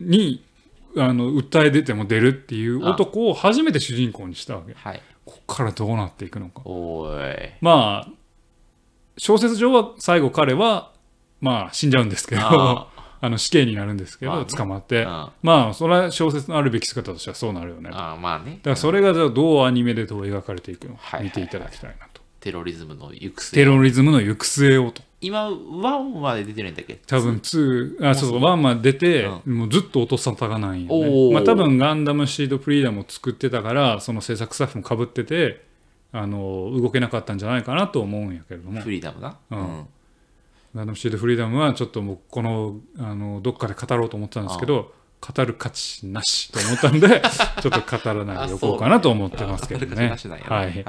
[0.00, 0.44] に
[0.96, 4.74] あの訴え出ても出るっていう男を初めて主人公にしたわけ。
[4.74, 5.02] はい。
[5.24, 6.62] こっからどうなっていくのか。
[7.60, 8.10] まあ
[9.18, 10.92] 小説上は最後彼は
[11.40, 12.98] まあ死んじゃうんですけどああ。
[13.28, 14.46] の死刑になるんですけど、まあね。
[14.46, 15.04] 捕まって。
[15.04, 17.90] あまあそれは小説のあるべき姿としてはそうなるよね。
[17.90, 18.60] だかああ、まあね。
[18.62, 22.22] らそれがじゃあどうアニメでどう描かれていくのかはい見ていただきたいなと。
[22.40, 23.56] テロリズムの行く末。
[23.56, 26.98] テロリズムの行く末をと今、1まで出てるんだっけ？
[27.06, 31.32] 多分2あそうそう1まで出て、もうずっと音沙汰がないんよね。
[31.34, 35.64] まあ多分ガンダムシードフリーダムを作ってたからその制作スタッフもかぶってて
[36.12, 38.80] あの動けなかったんじゃないかなと思うんやけれども。
[38.80, 39.36] フリーダムな。
[39.50, 39.86] うん。
[40.74, 47.08] ガンダムシードフリーダムはちょっともうこのあのどっかで語ろうと思ってたんですけど語る価値なしと思ったんで
[47.60, 50.14] ちょっと語らないでおこうかなと思ってますけどね。
[50.46, 50.84] はい